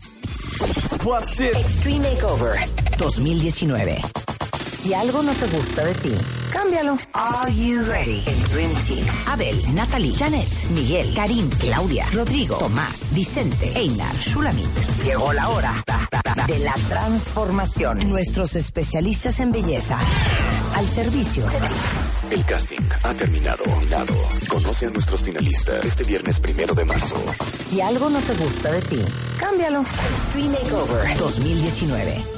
Extreme 1.39 2.11
Makeover 2.11 2.59
2019. 2.99 3.99
Si 4.83 4.95
algo 4.95 5.23
no 5.23 5.33
te 5.33 5.47
gusta 5.47 5.85
de 5.85 5.95
ti, 5.95 6.15
cámbialo. 6.51 6.99
Are 7.13 7.53
you 7.53 7.83
ready? 7.85 8.23
El 8.27 8.43
Dream 8.51 8.75
Team. 8.87 9.07
Abel, 9.27 9.75
Natalie, 9.75 10.15
Janet, 10.17 10.49
Miguel, 10.71 11.13
Karim, 11.15 11.49
Claudia, 11.59 12.07
Rodrigo, 12.13 12.57
Tomás, 12.57 13.13
Vicente, 13.15 13.73
Einar, 13.77 14.15
Shulamit. 14.17 14.67
Llegó 15.05 15.33
la 15.33 15.49
hora 15.49 15.75
de 16.47 16.59
la 16.61 16.75
transformación. 16.89 18.09
Nuestros 18.09 18.57
especialistas 18.57 19.41
en 19.41 19.53
belleza 19.53 19.99
al 20.75 20.89
servicio. 20.89 21.45
El 22.31 22.45
casting 22.45 22.89
ha 23.03 23.15
terminado. 23.15 23.65
Terminado. 23.65 24.15
Conoce 24.49 24.87
a 24.87 24.91
nuestros 24.91 25.23
finalistas 25.23 25.85
este 25.85 26.05
viernes 26.05 26.41
primero 26.41 26.75
de 26.75 26.85
marzo. 26.85 27.17
Si 27.71 27.81
algo 27.81 28.11
no 28.11 28.21
te 28.21 28.35
gusta 28.35 28.73
de 28.73 28.83
ti, 28.83 29.01
cámbialo. 29.39 29.81
Extreme 29.81 30.59
Makeover 30.63 31.19
2019. 31.19 32.38